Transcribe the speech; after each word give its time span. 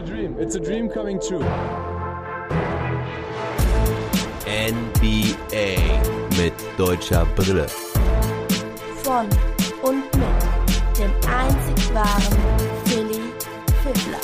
a 0.00 0.02
dream. 0.02 0.36
It's 0.38 0.54
a 0.54 0.60
dream 0.60 0.88
coming 0.88 1.20
true. 1.20 1.44
NBA 4.46 5.76
mit 6.38 6.54
deutscher 6.78 7.26
Brille. 7.36 7.66
Von 9.02 9.26
und 9.82 10.04
mit 10.16 10.98
dem 10.98 11.10
einzig 11.28 11.94
wahren 11.94 12.38
Philly 12.84 13.20
Fiddler. 13.82 14.20